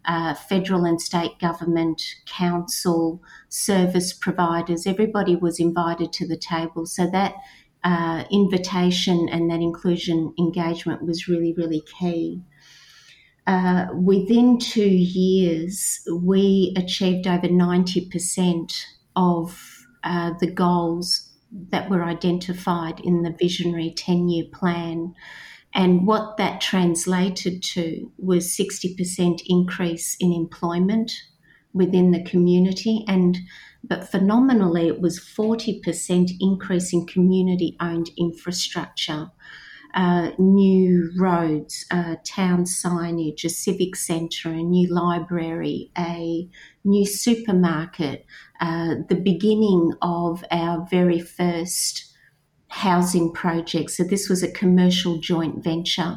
uh, 0.04 0.34
federal 0.34 0.84
and 0.84 1.00
state 1.00 1.38
government, 1.40 2.02
council, 2.26 3.20
service 3.48 4.12
providers. 4.12 4.86
Everybody 4.86 5.36
was 5.36 5.58
invited 5.58 6.12
to 6.14 6.28
the 6.28 6.36
table, 6.36 6.86
so 6.86 7.08
that 7.10 7.34
uh, 7.84 8.24
invitation 8.30 9.28
and 9.30 9.50
that 9.50 9.60
inclusion 9.60 10.34
engagement 10.38 11.02
was 11.04 11.28
really, 11.28 11.54
really 11.56 11.82
key. 11.98 12.42
Uh, 13.46 13.86
within 13.94 14.58
two 14.58 14.88
years, 14.88 16.00
we 16.12 16.74
achieved 16.76 17.26
over 17.26 17.46
90% 17.46 18.72
of 19.14 19.86
uh, 20.02 20.32
the 20.40 20.50
goals 20.50 21.30
that 21.70 21.88
were 21.88 22.02
identified 22.02 23.00
in 23.00 23.22
the 23.22 23.34
visionary 23.38 23.92
10 23.96 24.28
year 24.28 24.44
plan. 24.52 25.14
And 25.74 26.06
what 26.06 26.36
that 26.38 26.60
translated 26.60 27.62
to 27.74 28.10
was 28.18 28.48
60% 28.48 29.42
increase 29.46 30.16
in 30.18 30.32
employment 30.32 31.12
within 31.72 32.10
the 32.10 32.24
community 32.24 33.04
and 33.06 33.38
but 33.84 34.10
phenomenally 34.10 34.88
it 34.88 35.00
was 35.00 35.20
40% 35.20 36.30
increase 36.40 36.92
in 36.92 37.06
community 37.06 37.76
owned 37.80 38.10
infrastructure 38.16 39.30
uh, 39.96 40.30
new 40.38 41.10
roads, 41.18 41.86
town 42.24 42.64
signage, 42.64 43.44
a 43.44 43.48
civic 43.48 43.96
centre, 43.96 44.50
a 44.50 44.62
new 44.62 44.92
library, 44.92 45.90
a 45.96 46.48
new 46.84 47.06
supermarket, 47.06 48.26
uh, 48.60 48.96
the 49.08 49.16
beginning 49.16 49.92
of 50.02 50.44
our 50.50 50.86
very 50.90 51.18
first 51.18 52.12
housing 52.68 53.32
project. 53.32 53.90
So, 53.90 54.04
this 54.04 54.28
was 54.28 54.42
a 54.42 54.52
commercial 54.52 55.18
joint 55.18 55.64
venture 55.64 56.16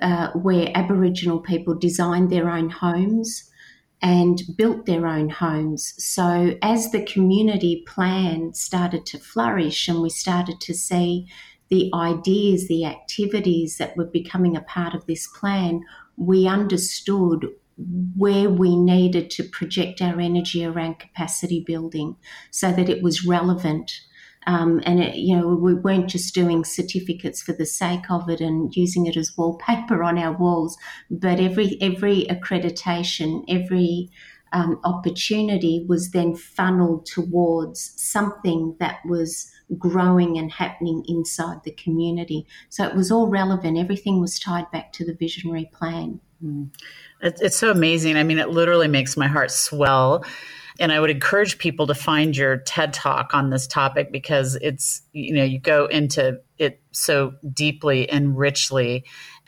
uh, 0.00 0.30
where 0.32 0.70
Aboriginal 0.74 1.40
people 1.40 1.74
designed 1.74 2.30
their 2.30 2.50
own 2.50 2.70
homes 2.70 3.50
and 4.00 4.42
built 4.56 4.86
their 4.86 5.06
own 5.06 5.28
homes. 5.28 5.94
So, 5.98 6.56
as 6.62 6.90
the 6.90 7.04
community 7.04 7.84
plan 7.86 8.54
started 8.54 9.06
to 9.06 9.18
flourish 9.18 9.88
and 9.88 10.00
we 10.00 10.10
started 10.10 10.60
to 10.60 10.74
see 10.74 11.26
the 11.68 11.90
ideas, 11.94 12.68
the 12.68 12.84
activities 12.84 13.76
that 13.78 13.96
were 13.96 14.06
becoming 14.06 14.56
a 14.56 14.62
part 14.62 14.94
of 14.94 15.06
this 15.06 15.26
plan, 15.26 15.82
we 16.16 16.46
understood 16.46 17.48
where 18.16 18.50
we 18.50 18.74
needed 18.76 19.30
to 19.30 19.44
project 19.44 20.02
our 20.02 20.20
energy 20.20 20.64
around 20.64 20.98
capacity 20.98 21.62
building 21.64 22.16
so 22.50 22.72
that 22.72 22.88
it 22.88 23.02
was 23.02 23.26
relevant. 23.26 23.92
Um, 24.46 24.80
and 24.84 25.00
it, 25.00 25.16
you 25.16 25.36
know 25.36 25.48
we 25.48 25.74
weren't 25.74 26.08
just 26.08 26.34
doing 26.34 26.64
certificates 26.64 27.42
for 27.42 27.52
the 27.52 27.66
sake 27.66 28.10
of 28.10 28.30
it 28.30 28.40
and 28.40 28.74
using 28.74 29.04
it 29.04 29.16
as 29.16 29.36
wallpaper 29.36 30.02
on 30.02 30.16
our 30.18 30.32
walls, 30.32 30.78
but 31.10 31.38
every 31.38 31.76
every 31.82 32.24
accreditation, 32.24 33.44
every 33.48 34.10
um, 34.52 34.80
opportunity 34.84 35.84
was 35.86 36.12
then 36.12 36.34
funneled 36.34 37.04
towards 37.04 37.92
something 37.96 38.76
that 38.80 39.00
was 39.04 39.52
growing 39.76 40.38
and 40.38 40.50
happening 40.50 41.04
inside 41.08 41.62
the 41.64 41.72
community. 41.72 42.46
So 42.70 42.84
it 42.84 42.94
was 42.94 43.12
all 43.12 43.28
relevant. 43.28 43.78
Everything 43.78 44.20
was 44.20 44.38
tied 44.38 44.70
back 44.70 44.92
to 44.94 45.04
the 45.04 45.14
visionary 45.14 45.70
plan. 45.72 46.20
Mm. 46.42 46.70
It's 47.20 47.56
so 47.56 47.70
amazing. 47.70 48.16
I 48.16 48.22
mean, 48.22 48.38
it 48.38 48.48
literally 48.48 48.88
makes 48.88 49.16
my 49.16 49.26
heart 49.26 49.50
swell. 49.50 50.24
And 50.80 50.92
I 50.92 51.00
would 51.00 51.10
encourage 51.10 51.58
people 51.58 51.88
to 51.88 51.94
find 51.94 52.36
your 52.36 52.58
TED 52.58 52.94
talk 52.94 53.34
on 53.34 53.50
this 53.50 53.66
topic 53.66 54.12
because 54.12 54.54
it's, 54.56 55.02
you 55.12 55.34
know, 55.34 55.42
you 55.42 55.58
go 55.58 55.86
into 55.86 56.40
it 56.56 56.80
so 56.92 57.34
deeply 57.52 58.08
and 58.08 58.38
richly. 58.38 59.04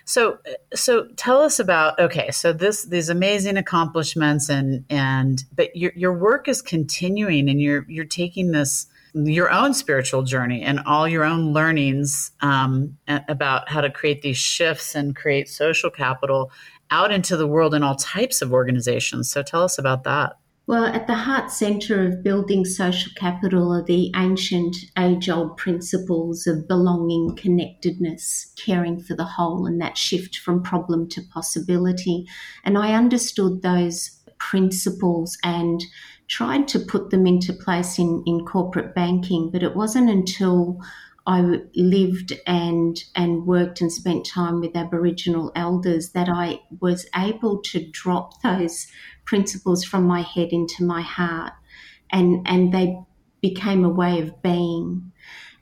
So, 0.07 0.39
so 0.75 1.07
tell 1.17 1.41
us 1.41 1.61
about 1.61 2.01
okay. 2.01 2.33
So 2.33 2.53
this 2.53 2.85
these 2.85 3.09
amazing 3.09 3.57
accomplishments 3.57 4.49
and 4.49 4.85
and 4.91 5.45
but 5.55 5.77
your 5.77 5.93
your 5.95 6.13
work 6.13 6.49
is 6.49 6.63
continuing 6.63 7.49
and 7.49 7.61
you're 7.63 7.87
you're 7.89 8.05
taking 8.05 8.51
this 8.51 8.89
your 9.15 9.51
own 9.51 9.75
spiritual 9.75 10.23
journey 10.23 10.63
and 10.63 10.81
all 10.81 11.09
your 11.09 11.25
own 11.25 11.53
learnings 11.53 12.31
um, 12.41 12.97
about 13.29 13.69
how 13.69 13.81
to 13.81 13.91
create 13.91 14.23
these 14.23 14.37
shifts 14.37 14.95
and 14.95 15.17
create 15.17 15.49
social 15.49 15.91
capital 15.91 16.51
out 16.91 17.13
into 17.13 17.37
the 17.37 17.47
world 17.47 17.75
in 17.75 17.83
all 17.83 17.95
types 17.97 18.43
of 18.43 18.53
organizations. 18.53 19.31
So 19.31 19.43
tell 19.43 19.63
us 19.63 19.79
about 19.79 20.05
that. 20.05 20.37
Well, 20.67 20.85
at 20.85 21.09
the 21.09 21.15
heart 21.15 21.51
centre 21.51 22.07
of 22.07 22.23
building 22.23 22.65
social 22.65 23.11
capital 23.17 23.73
are 23.73 23.83
the 23.83 24.13
ancient 24.15 24.77
age 24.97 25.29
old 25.29 25.57
principles 25.57 26.47
of 26.47 26.69
belonging, 26.69 27.35
connectedness, 27.35 28.53
caring 28.57 29.01
for 29.01 29.17
the 29.17 29.25
whole, 29.25 29.67
and 29.67 29.81
that 29.81 29.99
shift 29.99 30.37
from 30.37 30.63
problem 30.63 31.09
to 31.09 31.23
possibility. 31.33 32.25
And 32.63 32.79
I 32.79 32.95
understood 32.95 33.63
those 33.63 34.21
principles 34.39 35.37
and 35.43 35.83
tried 36.31 36.69
to 36.69 36.79
put 36.79 37.11
them 37.11 37.27
into 37.27 37.53
place 37.53 37.99
in, 37.99 38.23
in 38.25 38.47
corporate 38.47 38.95
banking, 38.95 39.51
but 39.51 39.63
it 39.63 39.75
wasn't 39.75 40.09
until 40.09 40.81
I 41.27 41.61
lived 41.75 42.33
and 42.47 42.97
and 43.15 43.47
worked 43.47 43.81
and 43.81 43.93
spent 43.93 44.25
time 44.27 44.61
with 44.61 44.77
Aboriginal 44.77 45.53
elders 45.55 46.13
that 46.13 46.29
I 46.29 46.61
was 46.81 47.07
able 47.15 47.61
to 47.63 47.87
drop 47.91 48.43
those 48.43 48.87
principles 49.27 49.85
from 49.85 50.05
my 50.05 50.23
head 50.23 50.49
into 50.51 50.85
my 50.85 51.03
heart, 51.03 51.53
and 52.11 52.47
and 52.49 52.73
they 52.73 52.97
became 53.43 53.85
a 53.85 53.91
way 53.91 54.21
of 54.21 54.41
being, 54.43 55.13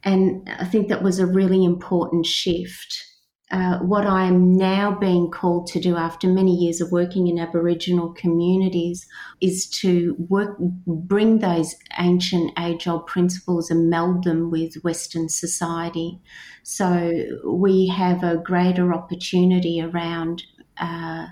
and 0.05 0.49
I 0.49 0.65
think 0.65 0.89
that 0.89 1.03
was 1.03 1.19
a 1.19 1.27
really 1.27 1.65
important 1.65 2.27
shift. 2.27 3.05
Uh, 3.51 3.79
what 3.79 4.07
I 4.07 4.25
am 4.27 4.53
now 4.59 4.95
being 4.95 5.31
called 5.31 5.69
to 5.69 5.81
do 5.81 5.97
after 5.97 6.29
many 6.29 6.55
years 6.55 6.83
of 6.83 6.93
working 6.93 7.29
in 7.29 7.39
Aboriginal 7.39 8.13
communities 8.13 9.07
is 9.41 9.67
to 9.81 10.15
work, 10.29 10.59
bring 10.59 11.39
those 11.39 11.75
ancient 11.99 12.53
age 12.59 12.87
old 12.87 13.07
principles 13.07 13.71
and 13.71 13.89
meld 13.89 14.25
them 14.25 14.51
with 14.51 14.75
Western 14.85 15.31
society. 15.31 16.21
So 16.63 17.25
we 17.47 17.87
have 17.89 18.23
a 18.23 18.37
greater 18.37 18.93
opportunity 18.93 19.81
around. 19.81 20.43
Uh, 20.77 21.29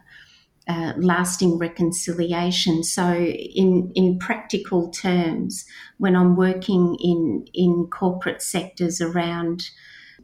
uh, 0.69 0.93
lasting 0.97 1.59
reconciliation. 1.59 2.83
So, 2.83 3.15
in 3.15 3.93
in 3.95 4.19
practical 4.19 4.91
terms, 4.91 5.65
when 5.99 6.17
I'm 6.17 6.35
working 6.35 6.97
in 7.01 7.47
in 7.55 7.87
corporate 7.87 8.43
sectors 8.43 9.01
around 9.01 9.71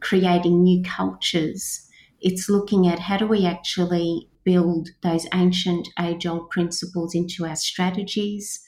creating 0.01 0.61
new 0.61 0.83
cultures, 0.83 1.82
it's 2.23 2.49
looking 2.49 2.87
at 2.87 2.99
how 2.99 3.17
do 3.17 3.27
we 3.27 3.45
actually 3.45 4.29
build 4.45 4.89
those 5.03 5.27
ancient 5.33 5.87
age 5.99 6.25
old 6.25 6.49
principles 6.49 7.13
into 7.13 7.45
our 7.45 7.55
strategies, 7.55 8.61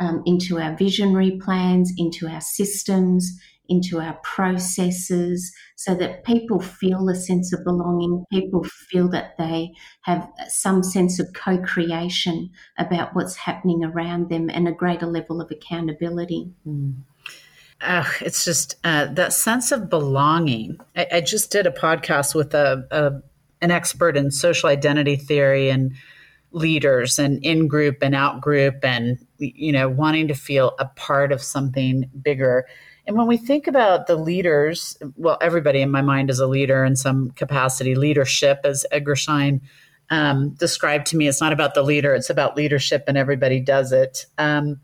um, 0.00 0.22
into 0.26 0.58
our 0.58 0.76
visionary 0.76 1.38
plans, 1.42 1.92
into 1.96 2.28
our 2.28 2.40
systems, 2.40 3.32
into 3.68 4.00
our 4.00 4.18
processes, 4.22 5.52
so 5.76 5.94
that 5.94 6.24
people 6.24 6.60
feel 6.60 7.08
a 7.08 7.14
sense 7.14 7.52
of 7.52 7.64
belonging, 7.64 8.24
people 8.32 8.64
feel 8.64 9.08
that 9.08 9.36
they 9.38 9.72
have 10.02 10.28
some 10.48 10.82
sense 10.82 11.18
of 11.20 11.32
co 11.32 11.58
creation 11.58 12.50
about 12.78 13.14
what's 13.14 13.36
happening 13.36 13.84
around 13.84 14.28
them 14.28 14.50
and 14.50 14.68
a 14.68 14.72
greater 14.72 15.06
level 15.06 15.40
of 15.40 15.50
accountability. 15.50 16.50
Mm. 16.66 16.94
It's 17.80 18.44
just 18.44 18.76
uh, 18.84 19.06
that 19.14 19.32
sense 19.32 19.72
of 19.72 19.90
belonging. 19.90 20.78
I, 20.96 21.06
I, 21.12 21.20
just 21.20 21.50
did 21.50 21.66
a 21.66 21.70
podcast 21.70 22.34
with 22.34 22.54
a, 22.54 22.86
a 22.90 23.22
an 23.62 23.70
expert 23.70 24.16
in 24.16 24.30
social 24.30 24.68
identity 24.68 25.16
theory 25.16 25.68
and 25.68 25.92
leaders 26.52 27.18
and 27.18 27.44
in 27.44 27.68
group 27.68 27.98
and 28.02 28.14
out 28.14 28.40
group 28.40 28.82
and 28.82 29.18
you 29.38 29.72
know 29.72 29.88
wanting 29.88 30.28
to 30.28 30.34
feel 30.34 30.74
a 30.78 30.86
part 30.86 31.32
of 31.32 31.42
something 31.42 32.08
bigger. 32.22 32.66
And 33.06 33.16
when 33.16 33.26
we 33.26 33.36
think 33.36 33.66
about 33.66 34.06
the 34.06 34.16
leaders 34.16 34.96
well 35.16 35.38
everybody 35.42 35.82
in 35.82 35.90
my 35.90 36.02
mind 36.02 36.30
is 36.30 36.40
a 36.40 36.46
leader 36.46 36.84
in 36.84 36.96
some 36.96 37.30
capacity. 37.32 37.94
Leadership 37.94 38.60
as 38.64 38.86
edgar 38.90 39.16
schein 39.16 39.60
um, 40.08 40.50
described 40.50 41.06
to 41.08 41.16
me 41.16 41.28
it's 41.28 41.40
not 41.40 41.52
about 41.52 41.74
the 41.74 41.82
leader 41.82 42.14
it's 42.14 42.30
about 42.30 42.56
leadership 42.56 43.04
and 43.06 43.18
everybody 43.18 43.60
does 43.60 43.92
it. 43.92 44.24
Um, 44.38 44.80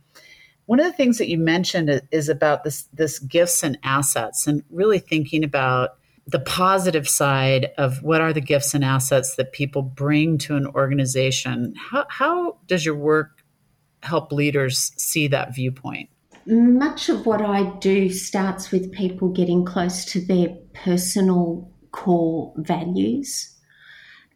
one 0.67 0.81
of 0.81 0.87
the 0.87 0.93
things 0.93 1.19
that 1.19 1.29
you 1.29 1.39
mentioned 1.39 2.03
is 2.11 2.29
about 2.29 2.65
this 2.65 2.85
this 2.93 3.19
gifts 3.19 3.63
and 3.63 3.79
assets 3.83 4.47
and 4.47 4.63
really 4.71 4.99
thinking 4.99 5.45
about 5.45 5.99
the 6.27 6.41
positive 6.41 7.09
side 7.09 7.71
of 7.79 8.03
what 8.03 8.21
are 8.21 8.33
the 8.33 8.41
gifts 8.41 8.75
and 8.75 8.85
assets 8.85 9.35
that 9.37 9.53
people 9.53 9.83
bring 9.83 10.39
to 10.39 10.57
an 10.57 10.67
organization. 10.69 11.75
How, 11.77 12.07
how 12.09 12.59
does 12.67 12.87
your 12.87 12.95
work 12.95 13.43
help 14.03 14.33
leaders 14.33 14.93
see 14.97 15.27
that 15.29 15.55
viewpoint? 15.55 16.09
Much 16.47 17.09
of 17.09 17.27
what 17.27 17.43
I 17.43 17.65
do 17.79 18.09
starts 18.09 18.71
with 18.71 18.93
people 18.93 19.29
getting 19.29 19.65
close 19.65 20.05
to 20.07 20.21
their 20.21 20.49
personal 20.75 21.71
core 21.93 22.53
values. 22.57 23.49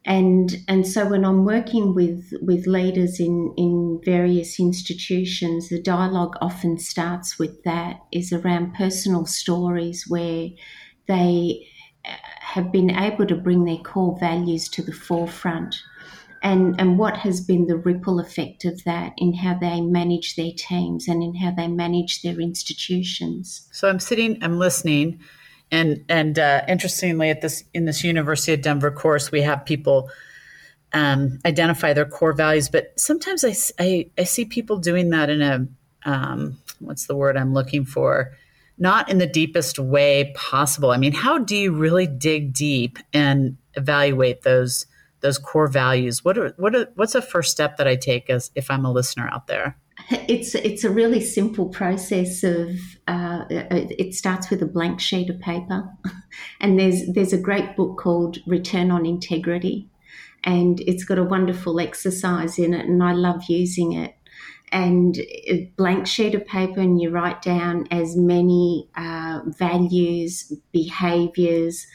And, 0.06 0.56
and 0.68 0.86
so 0.86 1.04
when 1.08 1.24
I'm 1.24 1.44
working 1.44 1.92
with, 1.92 2.32
with 2.40 2.66
leaders 2.68 3.18
in, 3.18 3.52
in 3.56 4.00
various 4.04 4.60
institutions, 4.60 5.68
the 5.68 5.82
dialogue 5.82 6.36
often 6.40 6.78
starts 6.78 7.40
with 7.40 7.64
that 7.64 7.98
is 8.12 8.32
around 8.32 8.74
personal 8.74 9.26
stories 9.26 10.04
where 10.08 10.50
they 11.08 11.66
uh, 12.04 12.14
have 12.38 12.70
been 12.70 12.90
able 12.90 13.26
to 13.26 13.34
bring 13.34 13.64
their 13.64 13.78
core 13.78 14.16
values 14.20 14.68
to 14.68 14.82
the 14.82 14.92
forefront 14.92 15.74
and, 16.42 16.80
and 16.80 16.98
what 16.98 17.16
has 17.16 17.40
been 17.40 17.66
the 17.66 17.76
ripple 17.76 18.20
effect 18.20 18.64
of 18.64 18.84
that 18.84 19.14
in 19.16 19.34
how 19.34 19.58
they 19.58 19.80
manage 19.80 20.36
their 20.36 20.52
teams 20.56 21.08
and 21.08 21.20
in 21.20 21.34
how 21.34 21.50
they 21.50 21.66
manage 21.66 22.22
their 22.22 22.40
institutions. 22.40 23.68
So 23.72 23.88
I'm 23.88 23.98
sitting, 23.98 24.38
I'm 24.42 24.58
listening, 24.58 25.20
and 25.70 26.04
and 26.08 26.38
uh, 26.38 26.62
interestingly, 26.68 27.30
at 27.30 27.40
this 27.40 27.64
in 27.74 27.84
this 27.84 28.04
University 28.04 28.52
of 28.52 28.62
Denver 28.62 28.90
course, 28.90 29.30
we 29.30 29.42
have 29.42 29.64
people 29.64 30.10
um, 30.92 31.38
identify 31.44 31.92
their 31.92 32.06
core 32.06 32.32
values, 32.32 32.68
but 32.68 32.98
sometimes 32.98 33.44
I, 33.44 33.54
I, 33.78 34.10
I 34.18 34.24
see 34.24 34.44
people 34.44 34.78
doing 34.78 35.10
that 35.10 35.30
in 35.30 35.42
a 35.42 35.66
um, 36.04 36.58
what's 36.78 37.06
the 37.06 37.16
word 37.16 37.36
I'm 37.36 37.52
looking 37.52 37.84
for 37.84 38.32
not 38.78 39.10
in 39.10 39.18
the 39.18 39.26
deepest 39.26 39.78
way 39.78 40.32
possible. 40.34 40.90
I 40.90 40.98
mean, 40.98 41.12
how 41.12 41.38
do 41.38 41.56
you 41.56 41.72
really 41.72 42.06
dig 42.06 42.52
deep 42.52 42.98
and 43.12 43.56
evaluate 43.74 44.42
those 44.42 44.86
those 45.20 45.38
core 45.38 45.68
values? 45.68 46.24
What 46.24 46.36
are 46.38 46.52
what 46.56 46.74
are, 46.74 46.88
what's 46.94 47.14
a 47.14 47.22
first 47.22 47.50
step 47.50 47.78
that 47.78 47.88
I 47.88 47.96
take 47.96 48.28
as 48.28 48.50
if 48.54 48.70
I'm 48.70 48.84
a 48.84 48.92
listener 48.92 49.28
out 49.32 49.46
there? 49.46 49.76
It's 50.10 50.54
it's 50.54 50.84
a 50.84 50.90
really 50.90 51.20
simple 51.20 51.68
process 51.68 52.44
of 52.44 52.70
uh, 53.08 53.44
it 53.48 54.14
starts 54.14 54.50
with 54.50 54.62
a 54.62 54.66
blank 54.66 55.00
sheet 55.00 55.28
of 55.30 55.40
paper, 55.40 55.88
and 56.60 56.78
there's 56.78 57.06
there's 57.12 57.32
a 57.32 57.38
great 57.38 57.76
book 57.76 57.98
called 57.98 58.38
Return 58.46 58.92
on 58.92 59.04
Integrity, 59.04 59.88
and 60.44 60.80
it's 60.80 61.04
got 61.04 61.18
a 61.18 61.24
wonderful 61.24 61.80
exercise 61.80 62.58
in 62.58 62.72
it, 62.72 62.86
and 62.86 63.02
I 63.02 63.12
love 63.12 63.44
using 63.48 63.92
it. 63.92 64.14
And 64.72 65.16
a 65.18 65.72
blank 65.76 66.06
sheet 66.08 66.34
of 66.34 66.44
paper 66.44 66.80
and 66.80 67.00
you 67.00 67.10
write 67.10 67.40
down 67.40 67.86
as 67.92 68.16
many 68.16 68.88
uh, 68.96 69.40
values, 69.46 70.52
behaviors, 70.72 71.86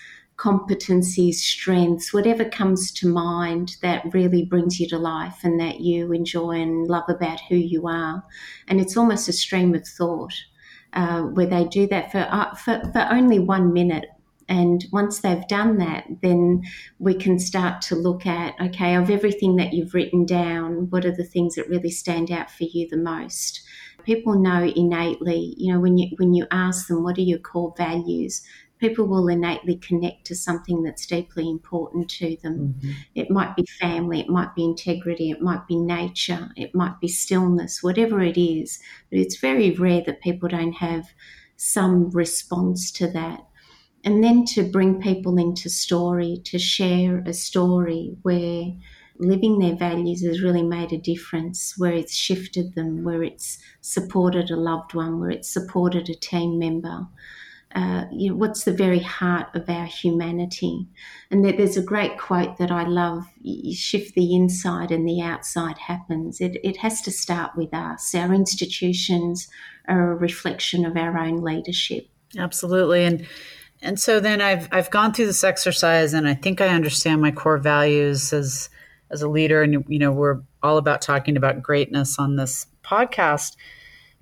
competencies, 0.41 1.35
strengths, 1.35 2.11
whatever 2.11 2.43
comes 2.43 2.91
to 2.91 3.07
mind 3.07 3.77
that 3.83 4.03
really 4.11 4.43
brings 4.43 4.79
you 4.79 4.87
to 4.87 4.97
life 4.97 5.43
and 5.43 5.59
that 5.59 5.81
you 5.81 6.11
enjoy 6.11 6.59
and 6.59 6.87
love 6.87 7.07
about 7.07 7.39
who 7.47 7.55
you 7.55 7.87
are. 7.87 8.23
And 8.67 8.81
it's 8.81 8.97
almost 8.97 9.29
a 9.29 9.33
stream 9.33 9.75
of 9.75 9.87
thought 9.87 10.33
uh, 10.93 11.21
where 11.21 11.45
they 11.45 11.65
do 11.65 11.85
that 11.87 12.11
for, 12.11 12.27
uh, 12.31 12.55
for, 12.55 12.81
for 12.91 13.07
only 13.11 13.37
one 13.37 13.71
minute 13.71 14.05
and 14.49 14.85
once 14.91 15.19
they've 15.19 15.47
done 15.47 15.77
that, 15.77 16.05
then 16.21 16.63
we 16.99 17.13
can 17.13 17.39
start 17.39 17.81
to 17.83 17.95
look 17.95 18.25
at 18.25 18.53
okay, 18.59 18.95
of 18.95 19.09
everything 19.09 19.55
that 19.55 19.71
you've 19.71 19.93
written 19.93 20.25
down, 20.25 20.89
what 20.89 21.05
are 21.05 21.15
the 21.15 21.23
things 21.23 21.55
that 21.55 21.69
really 21.69 21.89
stand 21.89 22.31
out 22.31 22.51
for 22.51 22.65
you 22.65 22.85
the 22.89 22.97
most? 22.97 23.61
People 24.03 24.37
know 24.37 24.65
innately, 24.75 25.53
you 25.57 25.71
know, 25.71 25.79
when 25.79 25.97
you 25.97 26.09
when 26.17 26.33
you 26.33 26.47
ask 26.51 26.87
them 26.87 27.01
what 27.01 27.17
are 27.17 27.21
your 27.21 27.39
core 27.39 27.73
values, 27.77 28.41
people 28.81 29.07
will 29.07 29.29
innately 29.29 29.77
connect 29.77 30.25
to 30.25 30.35
something 30.35 30.83
that's 30.83 31.05
deeply 31.05 31.49
important 31.49 32.09
to 32.09 32.35
them. 32.43 32.75
Mm-hmm. 32.77 32.91
It 33.15 33.31
might 33.31 33.55
be 33.55 33.65
family, 33.79 34.19
it 34.19 34.27
might 34.27 34.53
be 34.53 34.65
integrity, 34.65 35.31
it 35.31 35.41
might 35.41 35.65
be 35.67 35.77
nature, 35.77 36.51
it 36.57 36.75
might 36.75 36.99
be 36.99 37.07
stillness, 37.07 37.81
whatever 37.81 38.21
it 38.21 38.37
is. 38.37 38.79
But 39.09 39.19
it's 39.19 39.37
very 39.37 39.71
rare 39.71 40.01
that 40.05 40.21
people 40.21 40.49
don't 40.49 40.73
have 40.73 41.05
some 41.55 42.09
response 42.09 42.91
to 42.91 43.07
that 43.11 43.45
and 44.03 44.23
then 44.23 44.45
to 44.45 44.63
bring 44.63 45.01
people 45.01 45.37
into 45.37 45.69
story, 45.69 46.41
to 46.45 46.57
share 46.57 47.19
a 47.25 47.33
story 47.33 48.15
where 48.23 48.73
living 49.19 49.59
their 49.59 49.75
values 49.75 50.25
has 50.25 50.41
really 50.41 50.63
made 50.63 50.91
a 50.91 50.97
difference, 50.97 51.75
where 51.77 51.93
it's 51.93 52.15
shifted 52.15 52.73
them, 52.73 53.03
where 53.03 53.23
it's 53.23 53.59
supported 53.81 54.49
a 54.49 54.55
loved 54.55 54.95
one, 54.95 55.19
where 55.19 55.29
it's 55.29 55.49
supported 55.49 56.09
a 56.09 56.15
team 56.15 56.57
member. 56.57 57.07
Uh, 57.73 58.05
you 58.11 58.29
know, 58.29 58.35
what's 58.35 58.63
the 58.63 58.73
very 58.73 58.99
heart 58.99 59.47
of 59.55 59.69
our 59.69 59.85
humanity? 59.85 60.87
And 61.29 61.45
there's 61.45 61.77
a 61.77 61.81
great 61.81 62.17
quote 62.17 62.57
that 62.57 62.71
I 62.71 62.83
love 62.83 63.25
you 63.41 63.75
shift 63.75 64.13
the 64.15 64.35
inside 64.35 64.91
and 64.91 65.07
the 65.07 65.21
outside 65.21 65.77
happens. 65.77 66.41
It, 66.41 66.57
it 66.63 66.77
has 66.77 67.01
to 67.03 67.11
start 67.11 67.55
with 67.55 67.73
us. 67.73 68.13
Our 68.13 68.33
institutions 68.33 69.47
are 69.87 70.11
a 70.11 70.15
reflection 70.15 70.85
of 70.85 70.97
our 70.97 71.17
own 71.17 71.37
leadership. 71.37 72.09
Absolutely. 72.37 73.03
And 73.03 73.25
and 73.81 73.99
so 73.99 74.19
then 74.19 74.41
I've 74.41 74.67
I've 74.71 74.91
gone 74.91 75.13
through 75.13 75.25
this 75.27 75.43
exercise 75.43 76.13
and 76.13 76.27
I 76.27 76.33
think 76.33 76.61
I 76.61 76.69
understand 76.69 77.21
my 77.21 77.31
core 77.31 77.57
values 77.57 78.31
as 78.33 78.69
as 79.09 79.21
a 79.21 79.29
leader 79.29 79.61
and 79.61 79.83
you 79.87 79.99
know 79.99 80.11
we're 80.11 80.41
all 80.63 80.77
about 80.77 81.01
talking 81.01 81.35
about 81.35 81.61
greatness 81.61 82.19
on 82.19 82.35
this 82.35 82.67
podcast 82.83 83.55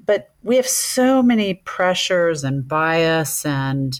but 0.05 0.33
we 0.43 0.55
have 0.55 0.67
so 0.67 1.21
many 1.21 1.55
pressures 1.55 2.43
and 2.43 2.67
bias 2.67 3.45
and 3.45 3.99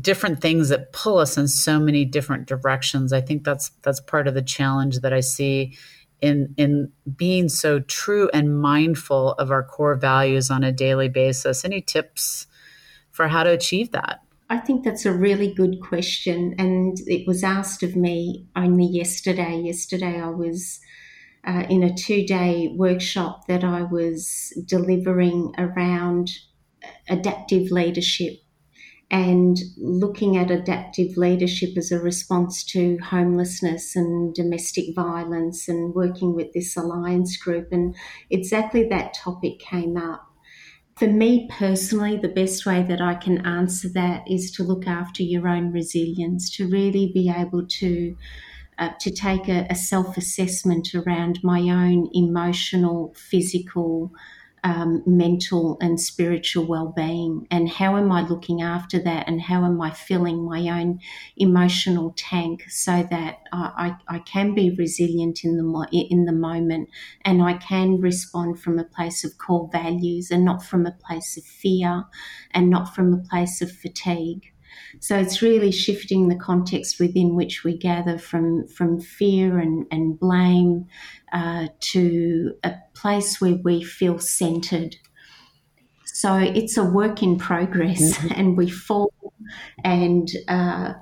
different 0.00 0.40
things 0.40 0.68
that 0.70 0.92
pull 0.92 1.18
us 1.18 1.36
in 1.36 1.48
so 1.48 1.78
many 1.78 2.04
different 2.04 2.46
directions. 2.46 3.12
I 3.12 3.20
think 3.20 3.44
that's 3.44 3.70
that's 3.82 4.00
part 4.00 4.26
of 4.26 4.34
the 4.34 4.42
challenge 4.42 5.00
that 5.00 5.12
I 5.12 5.20
see 5.20 5.76
in 6.20 6.54
in 6.56 6.92
being 7.16 7.48
so 7.48 7.80
true 7.80 8.30
and 8.32 8.60
mindful 8.60 9.32
of 9.32 9.50
our 9.50 9.62
core 9.62 9.96
values 9.96 10.50
on 10.50 10.64
a 10.64 10.72
daily 10.72 11.08
basis. 11.08 11.64
Any 11.64 11.80
tips 11.80 12.46
for 13.10 13.28
how 13.28 13.42
to 13.42 13.50
achieve 13.50 13.90
that? 13.90 14.20
I 14.48 14.58
think 14.58 14.84
that's 14.84 15.06
a 15.06 15.12
really 15.12 15.52
good 15.52 15.80
question, 15.80 16.54
and 16.58 16.98
it 17.06 17.26
was 17.26 17.42
asked 17.42 17.82
of 17.82 17.96
me 17.96 18.46
only 18.54 18.84
yesterday. 18.84 19.58
Yesterday, 19.58 20.20
I 20.20 20.28
was 20.28 20.80
uh, 21.46 21.64
in 21.68 21.82
a 21.82 21.94
two 21.94 22.24
day 22.26 22.74
workshop 22.76 23.46
that 23.48 23.64
I 23.64 23.82
was 23.82 24.52
delivering 24.66 25.54
around 25.58 26.30
adaptive 27.08 27.70
leadership 27.70 28.34
and 29.10 29.58
looking 29.76 30.36
at 30.38 30.50
adaptive 30.50 31.16
leadership 31.18 31.76
as 31.76 31.92
a 31.92 32.00
response 32.00 32.64
to 32.64 32.98
homelessness 32.98 33.94
and 33.94 34.34
domestic 34.34 34.94
violence 34.94 35.68
and 35.68 35.94
working 35.94 36.34
with 36.34 36.52
this 36.54 36.76
alliance 36.76 37.36
group. 37.36 37.68
And 37.72 37.94
exactly 38.30 38.88
that 38.88 39.14
topic 39.14 39.58
came 39.60 39.98
up. 39.98 40.26
For 40.96 41.08
me 41.08 41.48
personally, 41.50 42.18
the 42.18 42.28
best 42.28 42.66
way 42.66 42.82
that 42.84 43.00
I 43.00 43.14
can 43.14 43.44
answer 43.46 43.88
that 43.94 44.30
is 44.30 44.50
to 44.52 44.62
look 44.62 44.86
after 44.86 45.22
your 45.22 45.48
own 45.48 45.72
resilience, 45.72 46.50
to 46.56 46.68
really 46.68 47.10
be 47.12 47.30
able 47.30 47.66
to 47.66 48.16
uh, 48.82 48.90
to 48.98 49.10
take 49.12 49.48
a, 49.48 49.66
a 49.70 49.76
self 49.76 50.16
assessment 50.16 50.92
around 50.94 51.38
my 51.44 51.60
own 51.60 52.10
emotional, 52.14 53.14
physical, 53.16 54.12
um, 54.64 55.02
mental 55.06 55.76
and 55.80 56.00
spiritual 56.00 56.66
well-being. 56.66 57.46
And 57.50 57.68
how 57.68 57.96
am 57.96 58.10
i 58.12 58.22
looking 58.22 58.60
after 58.62 58.98
that? 59.00 59.28
And 59.28 59.40
how 59.40 59.64
am 59.64 59.80
i 59.80 59.90
filling 59.90 60.44
my 60.44 60.60
own 60.68 60.98
emotional 61.36 62.12
tank 62.16 62.64
so 62.68 63.06
that 63.10 63.38
I, 63.52 63.96
I, 64.08 64.16
I 64.16 64.18
can 64.20 64.54
be 64.54 64.74
resilient 64.76 65.44
in 65.44 65.56
the 65.56 66.06
in 66.10 66.24
the 66.24 66.32
moment? 66.32 66.88
And 67.24 67.42
i 67.42 67.54
can 67.54 68.00
respond 68.00 68.60
from 68.60 68.78
a 68.78 68.84
place 68.84 69.24
of 69.24 69.38
core 69.38 69.68
values 69.72 70.30
and 70.30 70.44
not 70.44 70.64
from 70.64 70.86
a 70.86 70.92
place 71.06 71.36
of 71.36 71.44
fear 71.44 72.04
and 72.52 72.68
not 72.68 72.94
from 72.94 73.12
a 73.12 73.28
place 73.28 73.62
of 73.62 73.70
fatigue 73.70 74.51
so 75.00 75.16
it's 75.16 75.42
really 75.42 75.72
shifting 75.72 76.28
the 76.28 76.36
context 76.36 77.00
within 77.00 77.34
which 77.34 77.64
we 77.64 77.76
gather 77.76 78.18
from, 78.18 78.66
from 78.68 79.00
fear 79.00 79.58
and, 79.58 79.86
and 79.90 80.18
blame 80.18 80.86
uh, 81.32 81.68
to 81.80 82.54
a 82.62 82.74
place 82.94 83.40
where 83.40 83.56
we 83.64 83.82
feel 83.82 84.18
centered. 84.18 84.96
So 86.04 86.36
it's 86.36 86.76
a 86.76 86.84
work 86.84 87.22
in 87.22 87.38
progress, 87.38 88.16
mm-hmm. 88.18 88.32
and 88.36 88.56
we 88.56 88.70
fall 88.70 89.12
and 89.84 90.30
uh, 90.48 90.94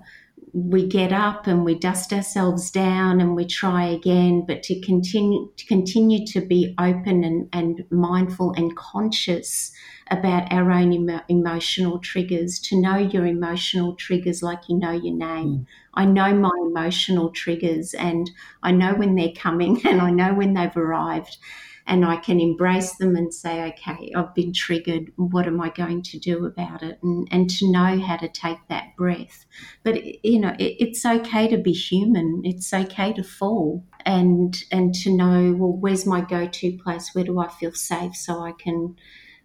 we 0.52 0.86
get 0.86 1.12
up 1.12 1.46
and 1.46 1.64
we 1.64 1.78
dust 1.78 2.12
ourselves 2.12 2.70
down 2.70 3.20
and 3.20 3.34
we 3.34 3.44
try 3.44 3.84
again. 3.84 4.44
But 4.46 4.62
to 4.64 4.80
continue 4.80 5.50
to 5.56 5.66
continue 5.66 6.26
to 6.28 6.40
be 6.40 6.74
open 6.78 7.24
and, 7.24 7.48
and 7.52 7.84
mindful 7.90 8.52
and 8.56 8.74
conscious 8.76 9.72
about 10.10 10.52
our 10.52 10.70
own 10.70 10.92
emo- 10.92 11.22
emotional 11.28 11.98
triggers, 11.98 12.58
to 12.60 12.80
know 12.80 12.96
your 12.96 13.26
emotional 13.26 13.94
triggers 13.94 14.42
like 14.42 14.68
you 14.68 14.76
know 14.76 14.90
your 14.92 15.14
name. 15.14 15.48
Mm. 15.48 15.66
I 15.94 16.04
know 16.04 16.34
my 16.34 16.50
emotional 16.66 17.30
triggers 17.30 17.94
and 17.94 18.30
I 18.62 18.72
know 18.72 18.94
when 18.94 19.14
they're 19.14 19.32
coming 19.34 19.80
and 19.86 20.00
I 20.00 20.10
know 20.10 20.34
when 20.34 20.54
they've 20.54 20.76
arrived. 20.76 21.38
And 21.86 22.04
I 22.04 22.16
can 22.18 22.38
embrace 22.38 22.92
them 22.96 23.16
and 23.16 23.34
say, 23.34 23.62
okay, 23.72 24.12
I've 24.14 24.32
been 24.34 24.52
triggered. 24.52 25.10
What 25.16 25.46
am 25.46 25.60
I 25.60 25.70
going 25.70 26.02
to 26.02 26.18
do 26.20 26.44
about 26.44 26.84
it? 26.84 27.00
And, 27.02 27.26
and 27.32 27.50
to 27.50 27.70
know 27.72 27.98
how 27.98 28.16
to 28.18 28.28
take 28.28 28.58
that 28.68 28.94
breath. 28.96 29.44
But, 29.82 30.24
you 30.24 30.38
know, 30.38 30.54
it, 30.58 30.76
it's 30.78 31.04
okay 31.04 31.48
to 31.48 31.56
be 31.58 31.72
human. 31.72 32.42
It's 32.44 32.72
okay 32.72 33.12
to 33.14 33.24
fall 33.24 33.84
and 34.06 34.62
and 34.70 34.94
to 34.94 35.14
know 35.14 35.52
well 35.52 35.72
where's 35.72 36.06
my 36.06 36.22
go-to 36.22 36.78
place 36.78 37.10
where 37.12 37.22
do 37.24 37.38
i 37.38 37.46
feel 37.48 37.72
safe 37.74 38.16
so 38.16 38.40
i 38.42 38.50
can 38.52 38.96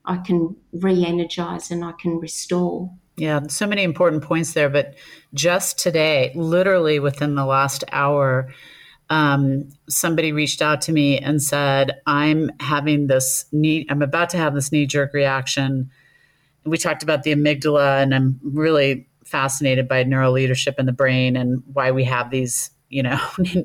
I 0.06 0.18
can 0.18 0.56
re 0.72 1.06
energize 1.06 1.72
and 1.72 1.84
I 1.84 1.94
can 1.94 2.20
restore. 2.20 2.92
Yeah, 3.18 3.42
so 3.48 3.66
many 3.66 3.84
important 3.84 4.24
points 4.24 4.54
there. 4.54 4.70
But 4.70 4.96
just 5.34 5.80
today, 5.80 6.32
literally 6.36 7.00
within 7.00 7.36
the 7.36 7.46
last 7.46 7.84
hour, 7.92 8.54
um, 9.10 9.70
somebody 9.88 10.32
reached 10.32 10.62
out 10.62 10.82
to 10.82 10.92
me 10.92 11.20
and 11.20 11.42
said, 11.42 12.02
I'm 12.06 12.52
having 12.60 13.08
this 13.08 13.46
knee, 13.52 13.86
I'm 13.90 14.02
about 14.02 14.30
to 14.32 14.38
have 14.38 14.54
this 14.54 14.72
knee 14.72 14.86
jerk 14.86 15.14
reaction. 15.14 15.92
We 16.66 16.78
talked 16.78 17.04
about 17.04 17.24
the 17.24 17.34
amygdala, 17.34 18.02
and 18.02 18.14
I'm 18.14 18.40
really 18.44 19.08
fascinated 19.24 19.88
by 19.88 20.04
neural 20.04 20.32
leadership 20.32 20.76
in 20.80 20.86
the 20.86 20.92
brain 20.92 21.36
and 21.36 21.64
why 21.72 21.92
we 21.92 22.04
have 22.04 22.32
these, 22.32 22.72
you 22.90 23.04
know, 23.04 23.20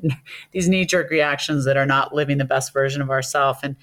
these 0.51 0.69
knee 0.69 0.85
jerk 0.85 1.09
reactions 1.09 1.65
that 1.65 1.77
are 1.77 1.85
not 1.85 2.13
living 2.13 2.37
the 2.37 2.45
best 2.45 2.71
version 2.71 3.01
of 3.01 3.09
ourselves. 3.09 3.59
And 3.63 3.75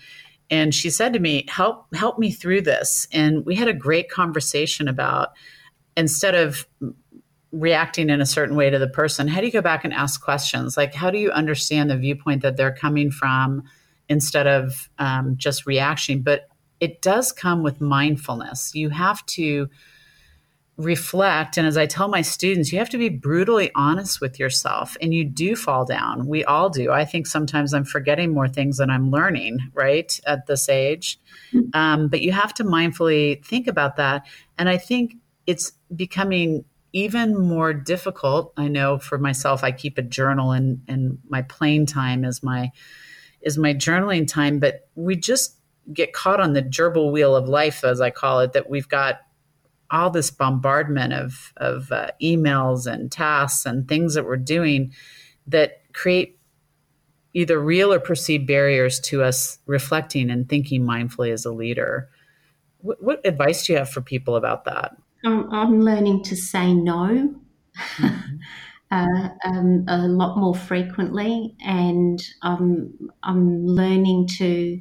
and 0.51 0.75
she 0.75 0.91
said 0.91 1.13
to 1.13 1.19
me 1.19 1.45
help 1.49 1.95
help 1.95 2.19
me 2.19 2.31
through 2.31 2.63
this. 2.63 3.07
And 3.13 3.45
we 3.45 3.55
had 3.55 3.69
a 3.69 3.75
great 3.75 4.11
conversation 4.11 4.89
about 4.89 5.31
instead 5.97 6.35
of 6.35 6.67
reacting 7.51 8.11
in 8.11 8.21
a 8.21 8.27
certain 8.27 8.57
way 8.57 8.69
to 8.69 8.79
the 8.79 8.89
person 8.89 9.27
how 9.27 9.41
do 9.41 9.47
you 9.47 9.53
go 9.53 9.63
back 9.63 9.85
and 9.85 9.93
ask 9.93 10.23
questions? 10.23 10.77
Like 10.77 10.95
how 10.95 11.11
do 11.11 11.19
you 11.19 11.31
understand 11.31 11.91
the 11.91 11.97
viewpoint 11.97 12.43
that 12.43 12.57
they're 12.57 12.75
coming 12.75 13.11
from 13.11 13.65
instead 14.09 14.47
of 14.47 14.89
um, 14.99 15.37
just 15.37 15.67
reaction? 15.67 16.23
But 16.23 16.49
it 16.81 17.03
does 17.03 17.33
come 17.33 17.63
with 17.63 17.81
mindfulness. 17.81 18.75
You 18.75 18.91
have 18.91 19.25
to 19.27 19.69
reflect 20.79 21.59
and 21.59 21.67
as 21.67 21.77
i 21.77 21.85
tell 21.85 22.07
my 22.07 22.23
students 22.23 22.73
you 22.73 22.79
have 22.79 22.88
to 22.88 22.99
be 22.99 23.09
brutally 23.09 23.69
honest 23.75 24.21
with 24.21 24.38
yourself 24.38 24.97
and 25.03 25.12
you 25.12 25.25
do 25.25 25.57
fall 25.57 25.85
down. 25.85 26.27
We 26.29 26.45
all 26.45 26.71
do. 26.71 26.93
I 26.93 27.05
think 27.05 27.27
sometimes 27.27 27.75
i'm 27.75 27.85
forgetting 27.85 28.33
more 28.33 28.49
things 28.49 28.77
than 28.77 28.88
i'm 28.88 29.11
learning 29.11 29.59
right 29.75 30.19
at 30.25 30.47
this 30.47 30.69
age. 30.69 31.19
Mm-hmm. 31.53 31.71
um, 31.75 32.09
but 32.09 32.21
you 32.21 32.31
have 32.31 32.55
to 32.55 32.64
mindfully 32.64 33.45
think 33.45 33.67
about 33.67 33.97
that 33.97 34.25
and 34.57 34.69
i 34.69 34.77
think 34.77 35.17
it's 35.47 35.73
becoming 35.95 36.64
even 36.93 37.37
more 37.37 37.73
difficult. 37.75 38.53
I 38.57 38.69
know 38.69 38.99
for 38.99 39.19
myself 39.19 39.64
i 39.64 39.73
keep 39.73 39.99
a 39.99 40.03
journal 40.03 40.53
and 40.53 40.81
and 40.87 41.19
my 41.29 41.43
plane 41.43 41.87
time 41.87 42.25
is 42.25 42.41
my 42.41 42.71
is 43.43 43.59
my 43.59 43.75
journaling 43.75 44.29
time 44.29 44.61
but 44.61 44.88
we 44.95 45.17
just 45.17 45.57
get 45.93 46.12
caught 46.12 46.38
on 46.38 46.53
the 46.53 46.62
gerbil 46.62 47.11
wheel 47.11 47.35
of 47.35 47.49
life 47.49 47.83
as 47.83 48.01
i 48.01 48.11
call 48.11 48.41
it 48.41 48.53
that 48.53 48.69
we've 48.69 48.88
got 48.88 49.21
all 49.90 50.11
this 50.11 50.31
bombardment 50.31 51.12
of 51.12 51.53
of 51.57 51.90
uh, 51.92 52.11
emails 52.22 52.90
and 52.90 53.11
tasks 53.11 53.64
and 53.66 53.88
things 53.88 54.14
that 54.14 54.24
we're 54.24 54.37
doing 54.37 54.92
that 55.46 55.83
create 55.92 56.38
either 57.35 57.61
real 57.61 57.92
or 57.92 58.01
perceived 58.01 58.46
barriers 58.46 58.98
to 59.01 59.22
us 59.22 59.59
reflecting 59.66 60.31
and 60.31 60.48
thinking 60.48 60.83
mindfully 60.83 61.33
as 61.33 61.44
a 61.44 61.53
leader. 61.53 62.09
What, 62.79 63.03
what 63.03 63.20
advice 63.24 63.66
do 63.66 63.72
you 63.72 63.79
have 63.79 63.90
for 63.90 64.01
people 64.01 64.37
about 64.37 64.64
that? 64.64 64.96
Um, 65.24 65.48
I'm 65.53 65.81
learning 65.81 66.24
to 66.24 66.37
say 66.37 66.74
no. 66.74 67.35
Mm-hmm. 67.96 68.37
Uh, 68.90 69.29
um, 69.44 69.85
a 69.87 69.98
lot 70.09 70.38
more 70.38 70.55
frequently, 70.55 71.55
and 71.61 72.24
I'm 72.40 73.11
I'm 73.22 73.66
learning 73.66 74.29
to 74.38 74.81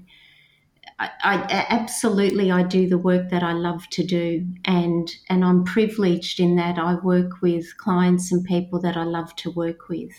I, 1.00 1.10
I, 1.22 1.66
absolutely 1.70 2.52
I 2.52 2.64
do 2.64 2.90
the 2.90 2.98
work 2.98 3.30
that 3.30 3.44
I 3.44 3.54
love 3.54 3.88
to 3.92 4.04
do. 4.04 4.48
And 4.66 5.10
and 5.30 5.46
I'm 5.46 5.64
privileged 5.64 6.40
in 6.40 6.56
that 6.56 6.80
I 6.80 6.96
work 6.96 7.42
with 7.42 7.78
clients 7.78 8.32
and 8.32 8.44
people 8.44 8.82
that 8.82 8.98
I 8.98 9.04
love 9.04 9.36
to 9.38 9.52
work 9.52 9.90
with. 9.90 10.12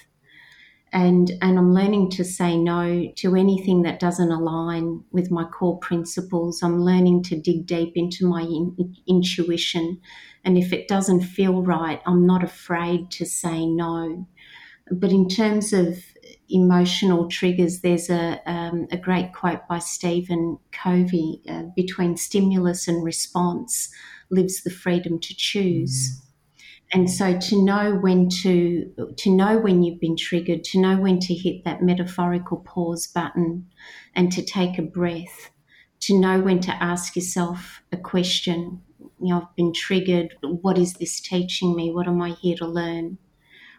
And 0.93 1.33
and 1.43 1.59
I'm 1.59 1.75
learning 1.75 2.11
to 2.13 2.25
say 2.25 2.57
no 2.57 3.11
to 3.17 3.35
anything 3.35 3.83
that 3.83 3.99
doesn't 3.99 4.31
align 4.31 5.03
with 5.11 5.31
my 5.31 5.45
core 5.45 5.79
principles. 5.81 6.63
I'm 6.63 6.83
learning 6.83 7.25
to 7.25 7.41
dig 7.41 7.67
deep 7.67 7.95
into 7.97 8.27
my 8.27 8.43
in, 8.43 8.95
intuition. 9.09 10.01
And 10.45 10.57
if 10.57 10.73
it 10.73 10.87
doesn't 10.87 11.23
feel 11.23 11.63
right 11.63 12.01
I'm 12.07 12.25
not 12.25 12.45
afraid 12.45 13.11
to 13.13 13.27
say 13.27 13.67
no. 13.67 14.29
But 14.91 15.11
in 15.11 15.29
terms 15.29 15.73
of 15.73 15.99
emotional 16.51 17.29
triggers, 17.29 17.81
there's 17.81 18.11
a, 18.11 18.41
um, 18.51 18.87
a 18.91 18.97
great 18.97 19.33
quote 19.33 19.67
by 19.69 19.79
Stephen 19.79 20.59
Covey 20.73 21.43
uh, 21.49 21.65
between 21.77 22.17
stimulus 22.17 22.89
and 22.89 23.05
response 23.05 23.91
lives 24.31 24.63
the 24.63 24.71
freedom 24.71 25.21
to 25.21 25.35
choose. 25.37 26.11
Mm. 26.11 26.25
And 26.91 27.11
so 27.11 27.39
to 27.39 27.63
know 27.63 27.97
when 27.97 28.31
to 28.43 29.13
to 29.19 29.31
know 29.31 29.59
when 29.59 29.83
you've 29.83 30.01
been 30.01 30.17
triggered, 30.17 30.65
to 30.65 30.81
know 30.81 30.97
when 30.97 31.19
to 31.21 31.35
hit 31.35 31.65
that 31.65 31.83
metaphorical 31.83 32.59
pause 32.59 33.07
button 33.07 33.67
and 34.15 34.33
to 34.33 34.43
take 34.43 34.79
a 34.79 34.83
breath, 34.83 35.51
to 36.01 36.19
know 36.19 36.41
when 36.41 36.61
to 36.61 36.83
ask 36.83 37.15
yourself 37.15 37.83
a 37.93 37.99
question. 37.99 38.81
You 39.21 39.35
know, 39.35 39.43
I've 39.43 39.57
been 39.57 39.75
triggered. 39.75 40.35
What 40.43 40.79
is 40.79 40.95
this 40.95 41.21
teaching 41.21 41.77
me? 41.77 41.93
What 41.93 42.09
am 42.09 42.23
I 42.23 42.31
here 42.31 42.57
to 42.57 42.67
learn? 42.67 43.19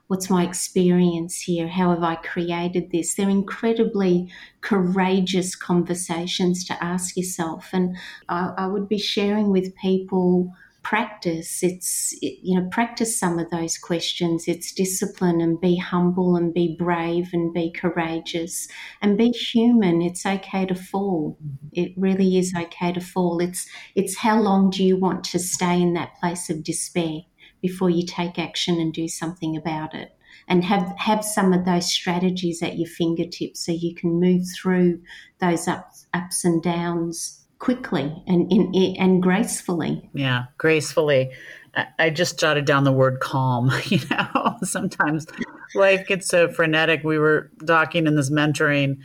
What's 0.10 0.28
my 0.28 0.44
experience 0.44 1.40
here? 1.40 1.68
How 1.68 1.92
have 1.92 2.02
I 2.02 2.16
created 2.16 2.90
this? 2.92 3.14
They're 3.14 3.30
incredibly 3.30 4.28
courageous 4.62 5.56
conversations 5.56 6.66
to 6.66 6.84
ask 6.84 7.16
yourself. 7.16 7.70
And 7.74 7.96
I, 8.28 8.52
I 8.58 8.66
would 8.66 8.90
be 8.90 8.98
sharing 8.98 9.52
with 9.52 9.76
people 9.76 10.52
practice 10.82 11.62
it's 11.62 12.16
you 12.22 12.60
know 12.60 12.68
practice 12.72 13.20
some 13.20 13.38
of 13.38 13.50
those 13.50 13.78
questions 13.78 14.48
it's 14.48 14.72
discipline 14.72 15.42
and 15.42 15.60
be 15.60 15.76
humble 15.76 16.38
and 16.38 16.54
be 16.54 16.76
brave 16.80 17.30
and 17.34 17.54
be 17.54 17.70
courageous 17.70 18.68
and 19.02 19.18
be 19.18 19.30
human 19.30 20.02
it's 20.02 20.26
okay 20.26 20.66
to 20.66 20.74
fall 20.74 21.38
mm-hmm. 21.44 21.68
it 21.74 21.92
really 21.98 22.38
is 22.38 22.54
okay 22.56 22.94
to 22.94 23.02
fall 23.02 23.42
it's 23.42 23.68
it's 23.96 24.18
how 24.18 24.40
long 24.40 24.70
do 24.70 24.84
you 24.84 24.96
want 24.96 25.24
to 25.24 25.38
stay 25.38 25.82
in 25.82 25.94
that 25.94 26.18
place 26.20 26.50
of 26.50 26.64
despair 26.64 27.20
before 27.62 27.90
you 27.90 28.06
take 28.06 28.40
action 28.40 28.80
and 28.80 28.94
do 28.94 29.08
something 29.08 29.56
about 29.56 29.94
it 29.94 30.16
and 30.48 30.64
have 30.64 30.94
have 30.98 31.24
some 31.24 31.54
of 31.54 31.66
those 31.66 31.92
strategies 31.92 32.62
at 32.62 32.78
your 32.78 32.88
fingertips 32.88 33.66
so 33.66 33.72
you 33.72 33.94
can 33.96 34.20
move 34.20 34.44
through 34.56 35.00
those 35.40 35.68
ups 35.68 36.08
ups 36.14 36.44
and 36.44 36.62
downs 36.64 37.46
quickly 37.60 38.24
and 38.26 38.52
in, 38.52 38.96
and 38.98 39.22
gracefully 39.22 40.10
yeah 40.14 40.46
gracefully 40.58 41.30
I 41.98 42.10
just 42.10 42.40
jotted 42.40 42.66
down 42.66 42.84
the 42.84 42.92
word 42.92 43.20
calm. 43.20 43.72
You 43.86 44.00
know, 44.10 44.58
sometimes 44.64 45.26
life 45.76 46.08
gets 46.08 46.28
so 46.28 46.48
frenetic. 46.48 47.04
We 47.04 47.18
were 47.18 47.52
talking 47.66 48.08
in 48.08 48.16
this 48.16 48.30
mentoring 48.30 48.98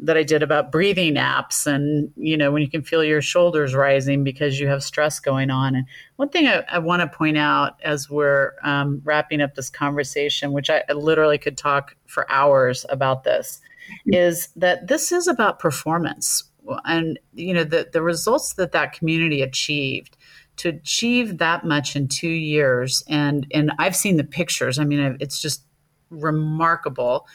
that 0.00 0.16
I 0.16 0.22
did 0.22 0.42
about 0.42 0.70
breathing 0.70 1.14
apps 1.14 1.66
and, 1.66 2.12
you 2.16 2.36
know, 2.36 2.52
when 2.52 2.62
you 2.62 2.70
can 2.70 2.82
feel 2.82 3.02
your 3.02 3.20
shoulders 3.20 3.74
rising 3.74 4.22
because 4.22 4.60
you 4.60 4.68
have 4.68 4.82
stress 4.84 5.18
going 5.18 5.50
on. 5.50 5.74
And 5.74 5.86
one 6.16 6.28
thing 6.28 6.46
I, 6.46 6.64
I 6.70 6.78
want 6.78 7.02
to 7.02 7.18
point 7.18 7.36
out 7.36 7.80
as 7.82 8.08
we're 8.08 8.52
um, 8.62 9.00
wrapping 9.04 9.40
up 9.40 9.54
this 9.54 9.70
conversation, 9.70 10.52
which 10.52 10.70
I, 10.70 10.84
I 10.88 10.92
literally 10.92 11.38
could 11.38 11.56
talk 11.58 11.96
for 12.06 12.30
hours 12.30 12.86
about 12.90 13.24
this, 13.24 13.60
is 14.06 14.48
that 14.56 14.86
this 14.86 15.12
is 15.12 15.26
about 15.26 15.58
performance. 15.58 16.44
and 16.84 17.18
you 17.34 17.54
know 17.54 17.64
the 17.64 17.88
the 17.92 18.02
results 18.02 18.54
that 18.54 18.72
that 18.72 18.92
community 18.92 19.42
achieved 19.42 20.16
to 20.56 20.68
achieve 20.68 21.38
that 21.38 21.64
much 21.64 21.96
in 21.96 22.08
two 22.08 22.28
years 22.28 23.02
and 23.08 23.46
and 23.54 23.72
i've 23.78 23.96
seen 23.96 24.16
the 24.18 24.24
pictures 24.24 24.78
i 24.78 24.84
mean 24.84 25.16
it's 25.20 25.40
just 25.40 25.64
remarkable 26.10 27.26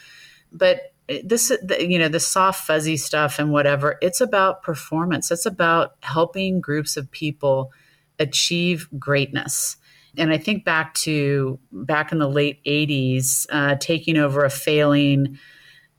but 0.52 0.93
this 1.24 1.52
you 1.80 2.00
know 2.00 2.08
the 2.08 2.20
soft 2.20 2.66
fuzzy 2.66 2.98
stuff 2.98 3.40
and 3.40 3.52
whatever 3.52 3.98
it's 4.02 4.22
about 4.22 4.64
performance 4.64 5.32
it's 5.32 5.46
about 5.46 5.96
helping 6.02 6.62
groups 6.62 6.96
of 6.96 7.12
people 7.12 7.72
achieve 8.20 8.88
greatness 8.98 9.78
and 10.18 10.32
i 10.32 10.38
think 10.38 10.64
back 10.64 10.94
to 10.94 11.60
back 11.72 12.12
in 12.12 12.20
the 12.20 12.30
late 12.30 12.64
80s 12.66 13.46
uh, 13.52 13.76
taking 13.80 14.18
over 14.18 14.46
a 14.46 14.50
failing 14.50 15.38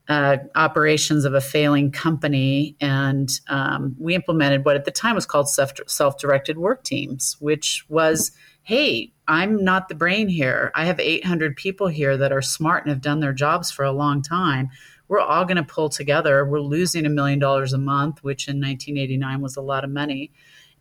uh, 0.09 0.37
operations 0.55 1.25
of 1.25 1.33
a 1.33 1.41
failing 1.41 1.91
company, 1.91 2.77
and 2.79 3.41
um, 3.49 3.97
we 3.99 4.15
implemented 4.15 4.63
what 4.65 4.77
at 4.77 4.85
the 4.85 4.91
time 4.91 5.15
was 5.15 5.25
called 5.25 5.49
self 5.49 6.19
directed 6.19 6.59
work 6.59 6.85
teams, 6.85 7.39
which 7.41 7.87
was 7.89 8.33
hey, 8.65 9.13
I'm 9.29 9.63
not 9.63 9.89
the 9.89 9.95
brain 9.95 10.27
here. 10.27 10.73
I 10.75 10.87
have 10.87 10.99
800 10.99 11.55
people 11.55 11.87
here 11.87 12.17
that 12.17 12.33
are 12.33 12.41
smart 12.41 12.85
and 12.85 12.91
have 12.91 13.03
done 13.03 13.21
their 13.21 13.35
jobs 13.35 13.71
for 13.71 13.85
a 13.85 13.93
long 13.93 14.23
time. 14.23 14.71
We're 15.15 15.21
all 15.21 15.45
going 15.45 15.57
to 15.57 15.63
pull 15.63 15.89
together. 15.89 16.45
We're 16.45 16.61
losing 16.61 17.07
a 17.07 17.09
million 17.09 17.39
dollars 17.39 17.73
a 17.73 17.79
month, 17.79 18.25
which 18.25 18.49
in 18.49 18.57
1989 18.57 19.41
was 19.41 19.57
a 19.57 19.63
lot 19.63 19.85
of 19.85 19.91
money. 19.91 20.33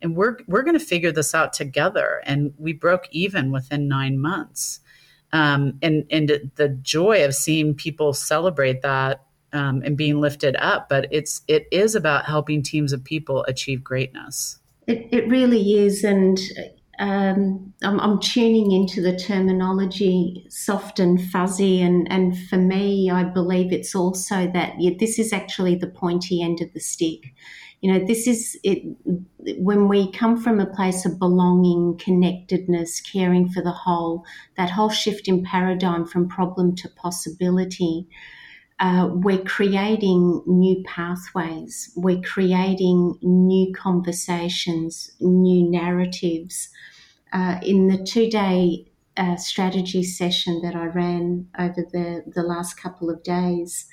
And 0.02 0.16
we're, 0.16 0.38
we're 0.48 0.64
going 0.64 0.78
to 0.78 0.84
figure 0.84 1.12
this 1.12 1.34
out 1.34 1.52
together. 1.52 2.20
And 2.26 2.52
we 2.58 2.72
broke 2.72 3.06
even 3.12 3.52
within 3.52 3.86
nine 3.86 4.18
months 4.18 4.80
um, 5.34 5.78
and 5.82 6.06
and 6.10 6.52
the 6.54 6.68
joy 6.68 7.24
of 7.24 7.34
seeing 7.34 7.74
people 7.74 8.12
celebrate 8.12 8.82
that 8.82 9.24
um, 9.52 9.82
and 9.84 9.96
being 9.96 10.20
lifted 10.20 10.56
up. 10.56 10.88
But 10.88 11.08
it's 11.10 11.42
it 11.48 11.66
is 11.72 11.96
about 11.96 12.24
helping 12.24 12.62
teams 12.62 12.92
of 12.92 13.02
people 13.02 13.44
achieve 13.48 13.82
greatness. 13.82 14.58
It 14.86 15.08
it 15.10 15.28
really 15.28 15.74
is, 15.74 16.04
and 16.04 16.38
um, 16.98 17.72
I'm, 17.82 18.00
I'm, 18.00 18.20
tuning 18.20 18.72
into 18.72 19.00
the 19.00 19.16
terminology 19.16 20.46
soft 20.48 20.98
and 20.98 21.20
fuzzy, 21.30 21.82
and 21.82 22.10
and 22.10 22.38
for 22.48 22.56
me, 22.56 23.10
I 23.10 23.24
believe 23.24 23.72
it's 23.72 23.94
also 23.94 24.50
that 24.52 24.74
yeah, 24.78 24.92
this 24.98 25.18
is 25.18 25.32
actually 25.32 25.74
the 25.74 25.88
pointy 25.88 26.42
end 26.42 26.60
of 26.60 26.72
the 26.72 26.80
stick 26.80 27.34
you 27.84 27.92
know, 27.92 28.06
this 28.06 28.26
is 28.26 28.58
it 28.64 28.82
when 29.58 29.88
we 29.88 30.10
come 30.10 30.40
from 30.40 30.58
a 30.58 30.64
place 30.64 31.04
of 31.04 31.18
belonging, 31.18 31.98
connectedness, 31.98 33.02
caring 33.02 33.50
for 33.50 33.62
the 33.62 33.72
whole, 33.72 34.24
that 34.56 34.70
whole 34.70 34.88
shift 34.88 35.28
in 35.28 35.44
paradigm 35.44 36.06
from 36.06 36.26
problem 36.26 36.74
to 36.76 36.88
possibility. 36.96 38.08
Uh, 38.80 39.08
we're 39.12 39.42
creating 39.42 40.42
new 40.46 40.82
pathways, 40.84 41.92
we're 41.96 42.20
creating 42.20 43.16
new 43.22 43.72
conversations, 43.72 45.12
new 45.20 45.68
narratives. 45.70 46.68
Uh, 47.32 47.58
in 47.62 47.88
the 47.88 48.04
two 48.04 48.28
day 48.28 48.84
uh, 49.16 49.36
strategy 49.36 50.02
session 50.02 50.60
that 50.62 50.74
I 50.74 50.86
ran 50.86 51.48
over 51.58 51.86
the, 51.92 52.24
the 52.26 52.42
last 52.42 52.74
couple 52.74 53.10
of 53.10 53.22
days, 53.22 53.86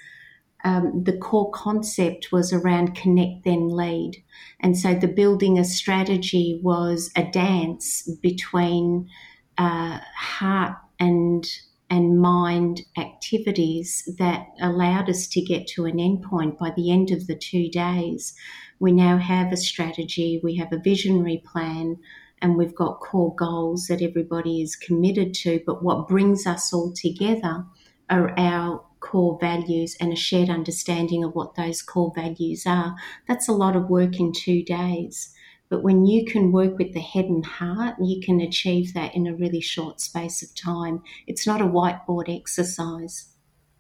um, 0.63 1.03
the 1.03 1.17
core 1.17 1.51
concept 1.51 2.31
was 2.31 2.53
around 2.53 2.95
connect 2.95 3.45
then 3.45 3.69
lead. 3.69 4.23
And 4.59 4.77
so 4.77 4.93
the 4.93 5.07
building 5.07 5.57
a 5.57 5.63
strategy 5.63 6.59
was 6.63 7.11
a 7.15 7.23
dance 7.23 8.07
between 8.21 9.09
uh, 9.57 9.99
heart 10.15 10.77
and 10.99 11.47
and 11.91 12.21
mind 12.21 12.81
activities 12.97 14.07
that 14.17 14.47
allowed 14.61 15.09
us 15.09 15.27
to 15.27 15.41
get 15.41 15.67
to 15.67 15.85
an 15.85 15.97
endpoint 15.97 16.57
by 16.57 16.71
the 16.75 16.89
end 16.89 17.11
of 17.11 17.27
the 17.27 17.35
two 17.35 17.67
days. 17.67 18.33
We 18.79 18.93
now 18.93 19.17
have 19.17 19.51
a 19.51 19.57
strategy, 19.57 20.39
we 20.41 20.55
have 20.55 20.71
a 20.71 20.79
visionary 20.79 21.43
plan, 21.45 21.97
and 22.41 22.55
we've 22.55 22.73
got 22.73 23.01
core 23.01 23.35
goals 23.35 23.87
that 23.87 24.01
everybody 24.01 24.61
is 24.61 24.77
committed 24.77 25.33
to. 25.35 25.61
But 25.65 25.83
what 25.83 26.07
brings 26.07 26.47
us 26.47 26.71
all 26.73 26.93
together 26.93 27.65
are 28.09 28.39
our 28.39 28.83
core 29.01 29.37
values 29.41 29.97
and 29.99 30.13
a 30.13 30.15
shared 30.15 30.49
understanding 30.49 31.25
of 31.25 31.35
what 31.35 31.55
those 31.55 31.81
core 31.81 32.13
values 32.15 32.63
are. 32.65 32.95
That's 33.27 33.49
a 33.49 33.53
lot 33.53 33.75
of 33.75 33.89
work 33.89 34.17
in 34.17 34.31
two 34.31 34.63
days. 34.63 35.35
But 35.71 35.83
when 35.83 36.05
you 36.05 36.25
can 36.25 36.51
work 36.51 36.77
with 36.77 36.91
the 36.93 36.99
head 36.99 37.25
and 37.25 37.45
heart, 37.45 37.95
you 37.97 38.21
can 38.21 38.41
achieve 38.41 38.93
that 38.93 39.15
in 39.15 39.25
a 39.25 39.33
really 39.33 39.61
short 39.61 40.01
space 40.01 40.43
of 40.43 40.53
time. 40.53 41.01
It's 41.27 41.47
not 41.47 41.61
a 41.61 41.65
whiteboard 41.65 42.27
exercise. 42.27 43.29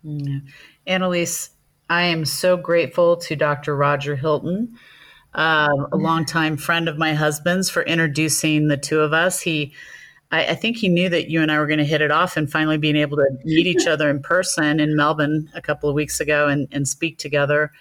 Mm. 0.05 0.43
Annalise, 0.87 1.49
I 1.89 2.03
am 2.03 2.23
so 2.23 2.55
grateful 2.55 3.17
to 3.17 3.35
Dr. 3.35 3.75
Roger 3.75 4.15
Hilton, 4.15 4.79
uh, 5.35 5.67
a 5.91 5.97
longtime 5.97 6.55
friend 6.55 6.87
of 6.87 6.97
my 6.97 7.13
husband's, 7.13 7.69
for 7.69 7.83
introducing 7.83 8.69
the 8.69 8.77
two 8.77 9.01
of 9.01 9.11
us. 9.11 9.41
He 9.41 9.73
I, 10.31 10.45
I, 10.45 10.55
think 10.55 10.77
he 10.77 10.87
knew 10.87 11.09
that 11.09 11.29
you 11.29 11.41
and 11.41 11.51
I 11.51 11.59
were 11.59 11.67
going 11.67 11.79
to 11.79 11.83
hit 11.83 12.01
it 12.01 12.09
off 12.09 12.37
and 12.37 12.49
finally 12.49 12.77
being 12.77 12.95
able 12.95 13.17
to 13.17 13.27
meet 13.43 13.67
each 13.67 13.85
other 13.87 14.09
in 14.09 14.21
person 14.21 14.79
in 14.79 14.95
Melbourne 14.95 15.51
a 15.53 15.61
couple 15.61 15.89
of 15.89 15.95
weeks 15.95 16.21
ago 16.21 16.47
and, 16.47 16.69
and 16.71 16.87
speak 16.87 17.17
together. 17.17 17.73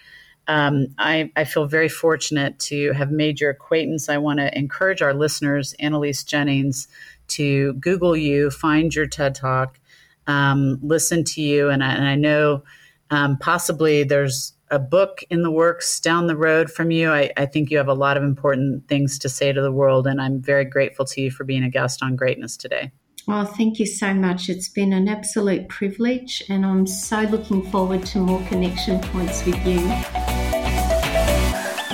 Um, 0.47 0.87
I, 0.97 1.31
I, 1.35 1.43
feel 1.43 1.65
very 1.65 1.87
fortunate 1.87 2.59
to 2.59 2.93
have 2.93 3.11
made 3.11 3.39
your 3.39 3.51
acquaintance. 3.51 4.09
I 4.09 4.17
want 4.17 4.39
to 4.39 4.57
encourage 4.57 5.01
our 5.01 5.13
listeners, 5.13 5.73
Annalise 5.79 6.23
Jennings, 6.23 6.87
to 7.29 7.73
Google 7.73 8.17
you, 8.17 8.49
find 8.49 8.93
your 8.93 9.05
TED 9.05 9.35
Talk, 9.35 9.79
um, 10.27 10.79
listen 10.81 11.23
to 11.25 11.41
you. 11.41 11.69
And 11.69 11.83
I, 11.83 11.93
and 11.93 12.05
I 12.05 12.15
know 12.15 12.63
um, 13.11 13.37
possibly 13.37 14.03
there's 14.03 14.53
a 14.71 14.79
book 14.79 15.23
in 15.29 15.43
the 15.43 15.51
works 15.51 15.99
down 15.99 16.27
the 16.27 16.35
road 16.35 16.71
from 16.71 16.91
you. 16.91 17.11
I, 17.11 17.31
I, 17.35 17.45
think 17.45 17.69
you 17.69 17.77
have 17.77 17.89
a 17.89 17.93
lot 17.93 18.15
of 18.15 18.23
important 18.23 18.87
things 18.87 19.19
to 19.19 19.29
say 19.29 19.51
to 19.51 19.61
the 19.61 19.71
world, 19.71 20.07
and 20.07 20.21
I'm 20.21 20.41
very 20.41 20.63
grateful 20.63 21.05
to 21.05 21.21
you 21.21 21.29
for 21.29 21.43
being 21.43 21.63
a 21.63 21.69
guest 21.69 22.01
on 22.01 22.15
Greatness 22.15 22.55
today. 22.55 22.91
Well, 23.27 23.45
thank 23.45 23.79
you 23.79 23.85
so 23.85 24.13
much. 24.13 24.49
It's 24.49 24.69
been 24.69 24.93
an 24.93 25.07
absolute 25.07 25.69
privilege, 25.69 26.43
and 26.49 26.65
I'm 26.65 26.87
so 26.87 27.21
looking 27.21 27.69
forward 27.69 28.05
to 28.07 28.19
more 28.19 28.41
connection 28.47 28.99
points 28.99 29.45
with 29.45 29.63
you. 29.65 29.79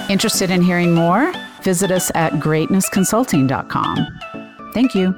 Interested 0.10 0.50
in 0.52 0.62
hearing 0.62 0.94
more? 0.94 1.34
Visit 1.64 1.92
us 1.92 2.12
at 2.16 2.34
greatnessconsulting.com. 2.34 4.08
Thank 4.74 4.96
you. 4.96 5.14